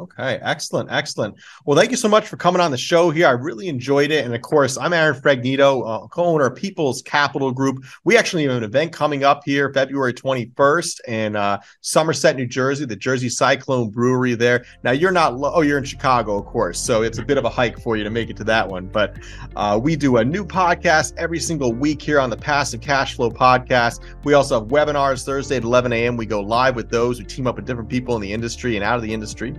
Okay, 0.00 0.38
excellent, 0.40 0.90
excellent. 0.90 1.34
Well, 1.66 1.76
thank 1.76 1.90
you 1.90 1.96
so 1.98 2.08
much 2.08 2.26
for 2.26 2.38
coming 2.38 2.62
on 2.62 2.70
the 2.70 2.78
show 2.78 3.10
here. 3.10 3.26
I 3.26 3.32
really 3.32 3.68
enjoyed 3.68 4.10
it, 4.10 4.24
and 4.24 4.34
of 4.34 4.40
course, 4.40 4.78
I'm 4.78 4.94
Aaron 4.94 5.20
Fragnito, 5.20 5.82
uh, 5.86 6.06
co-owner 6.08 6.46
of 6.46 6.56
People's 6.56 7.02
Capital 7.02 7.52
Group. 7.52 7.84
We 8.04 8.16
actually 8.16 8.44
have 8.44 8.56
an 8.56 8.64
event 8.64 8.94
coming 8.94 9.24
up 9.24 9.42
here, 9.44 9.70
February 9.74 10.14
21st, 10.14 11.00
in 11.06 11.36
uh, 11.36 11.60
Somerset, 11.82 12.36
New 12.36 12.46
Jersey, 12.46 12.86
the 12.86 12.96
Jersey 12.96 13.28
Cyclone 13.28 13.90
Brewery. 13.90 14.34
There. 14.34 14.64
Now, 14.84 14.92
you're 14.92 15.12
not. 15.12 15.36
Lo- 15.36 15.52
oh, 15.54 15.60
you're 15.60 15.76
in 15.76 15.84
Chicago, 15.84 16.38
of 16.38 16.46
course, 16.46 16.80
so 16.80 17.02
it's 17.02 17.18
a 17.18 17.22
bit 17.22 17.36
of 17.36 17.44
a 17.44 17.50
hike 17.50 17.78
for 17.78 17.98
you 17.98 18.04
to 18.04 18.10
make 18.10 18.30
it 18.30 18.38
to 18.38 18.44
that 18.44 18.66
one. 18.66 18.86
But 18.86 19.18
uh, 19.54 19.78
we 19.82 19.96
do 19.96 20.16
a 20.16 20.24
new 20.24 20.46
podcast 20.46 21.12
every 21.18 21.40
single 21.40 21.74
week 21.74 22.00
here 22.00 22.20
on 22.20 22.30
the 22.30 22.38
Passive 22.38 22.80
Cash 22.80 23.16
Flow 23.16 23.30
Podcast. 23.30 24.00
We 24.24 24.32
also 24.32 24.60
have 24.60 24.68
webinars 24.70 25.26
Thursday 25.26 25.58
at 25.58 25.64
11 25.64 25.92
a.m. 25.92 26.16
We 26.16 26.24
go 26.24 26.40
live 26.40 26.74
with 26.74 26.88
those. 26.88 27.18
We 27.18 27.26
team 27.26 27.46
up 27.46 27.56
with 27.56 27.66
different 27.66 27.90
people 27.90 28.16
in 28.16 28.22
the 28.22 28.32
industry 28.32 28.76
and 28.76 28.84
out 28.84 28.96
of 28.96 29.02
the 29.02 29.12
industry. 29.12 29.54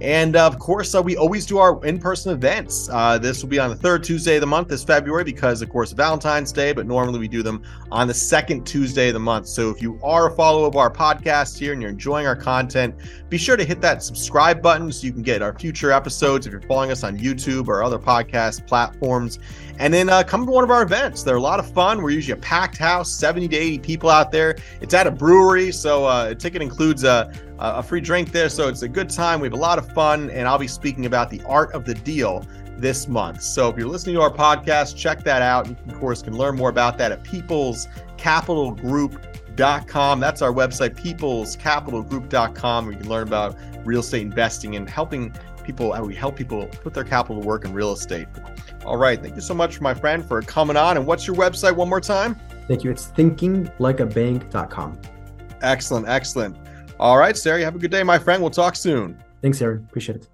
And 0.00 0.36
uh, 0.36 0.46
of 0.46 0.58
course, 0.58 0.94
uh, 0.94 1.02
we 1.02 1.16
always 1.16 1.44
do 1.44 1.58
our 1.58 1.84
in 1.84 1.98
person 1.98 2.32
events. 2.32 2.88
Uh, 2.88 3.18
this 3.18 3.42
will 3.42 3.48
be 3.48 3.58
on 3.58 3.70
the 3.70 3.76
third 3.76 4.04
Tuesday 4.04 4.36
of 4.36 4.40
the 4.40 4.46
month 4.46 4.68
this 4.68 4.84
February 4.84 5.24
because, 5.24 5.60
of 5.60 5.70
course, 5.70 5.90
Valentine's 5.92 6.52
Day, 6.52 6.72
but 6.72 6.86
normally 6.86 7.18
we 7.18 7.26
do 7.26 7.42
them 7.42 7.62
on 7.90 8.06
the 8.06 8.14
second 8.14 8.64
Tuesday 8.64 9.08
of 9.08 9.14
the 9.14 9.20
month. 9.20 9.48
So 9.48 9.70
if 9.70 9.82
you 9.82 9.98
are 10.02 10.28
a 10.28 10.36
follower 10.36 10.68
of 10.68 10.76
our 10.76 10.90
podcast 10.90 11.58
here 11.58 11.72
and 11.72 11.82
you're 11.82 11.90
enjoying 11.90 12.28
our 12.28 12.36
content, 12.36 12.94
be 13.28 13.38
sure 13.38 13.56
to 13.56 13.64
hit 13.64 13.80
that 13.80 14.04
subscribe 14.04 14.62
button 14.62 14.92
so 14.92 15.04
you 15.04 15.12
can 15.12 15.22
get 15.22 15.42
our 15.42 15.58
future 15.58 15.90
episodes 15.90 16.46
if 16.46 16.52
you're 16.52 16.62
following 16.62 16.92
us 16.92 17.02
on 17.02 17.18
YouTube 17.18 17.66
or 17.66 17.82
other 17.82 17.98
podcast 17.98 18.66
platforms. 18.68 19.40
And 19.80 19.92
then 19.92 20.08
uh, 20.08 20.22
come 20.22 20.46
to 20.46 20.52
one 20.52 20.64
of 20.64 20.70
our 20.70 20.82
events. 20.82 21.22
They're 21.22 21.36
a 21.36 21.40
lot 21.40 21.58
of 21.58 21.72
fun. 21.72 22.02
We're 22.02 22.10
usually 22.10 22.38
a 22.38 22.42
packed 22.42 22.78
house, 22.78 23.10
70 23.10 23.48
to 23.48 23.56
80 23.56 23.78
people 23.78 24.10
out 24.10 24.30
there. 24.32 24.56
It's 24.80 24.94
at 24.94 25.06
a 25.06 25.10
brewery, 25.10 25.72
so 25.72 26.04
uh, 26.04 26.28
a 26.30 26.34
ticket 26.34 26.62
includes 26.62 27.04
a, 27.04 27.32
a 27.58 27.82
free 27.82 28.00
drink 28.00 28.30
there. 28.32 28.48
So 28.48 28.68
it's 28.68 28.82
a 28.82 28.88
good 28.88 29.10
time. 29.10 29.40
We 29.40 29.46
have 29.46 29.54
a 29.54 29.56
lot 29.56 29.78
of 29.78 29.90
fun. 29.92 30.30
And 30.30 30.46
I'll 30.46 30.58
be 30.58 30.68
speaking 30.68 31.06
about 31.06 31.30
the 31.30 31.42
art 31.42 31.72
of 31.72 31.84
the 31.84 31.94
deal 31.94 32.46
this 32.76 33.08
month. 33.08 33.42
So 33.42 33.68
if 33.68 33.76
you're 33.76 33.88
listening 33.88 34.14
to 34.16 34.22
our 34.22 34.32
podcast, 34.32 34.96
check 34.96 35.24
that 35.24 35.42
out. 35.42 35.68
You, 35.68 35.74
can, 35.74 35.90
of 35.90 35.98
course, 35.98 36.22
can 36.22 36.36
learn 36.36 36.54
more 36.56 36.70
about 36.70 36.96
that 36.98 37.12
at 37.12 37.24
peoplescapitalgroup.com. 37.24 40.20
That's 40.20 40.42
our 40.42 40.52
website, 40.52 40.94
peoplescapitalgroup.com. 40.94 42.84
Where 42.84 42.92
you 42.92 43.00
can 43.00 43.08
learn 43.08 43.26
about 43.26 43.56
real 43.84 44.00
estate 44.00 44.22
investing 44.22 44.76
and 44.76 44.88
helping 44.88 45.34
people, 45.64 45.92
how 45.92 46.04
we 46.04 46.14
help 46.14 46.36
people 46.36 46.66
put 46.66 46.94
their 46.94 47.04
capital 47.04 47.42
to 47.42 47.46
work 47.46 47.64
in 47.64 47.72
real 47.72 47.92
estate. 47.92 48.28
All 48.84 48.96
right. 48.96 49.20
Thank 49.20 49.34
you 49.34 49.42
so 49.42 49.54
much, 49.54 49.80
my 49.80 49.92
friend, 49.92 50.24
for 50.24 50.40
coming 50.42 50.76
on. 50.76 50.96
And 50.96 51.04
what's 51.04 51.26
your 51.26 51.34
website 51.36 51.74
one 51.74 51.88
more 51.88 52.00
time? 52.00 52.36
Thank 52.68 52.84
you. 52.84 52.90
It's 52.90 53.08
thinkinglikeabank.com. 53.08 55.00
Excellent. 55.60 56.08
Excellent. 56.08 56.56
All 56.98 57.16
right, 57.16 57.36
Sari. 57.36 57.62
Have 57.62 57.76
a 57.76 57.78
good 57.78 57.90
day, 57.90 58.02
my 58.02 58.18
friend. 58.18 58.42
We'll 58.42 58.50
talk 58.50 58.76
soon. 58.76 59.22
Thanks, 59.40 59.62
Aaron. 59.62 59.86
Appreciate 59.88 60.16
it. 60.16 60.28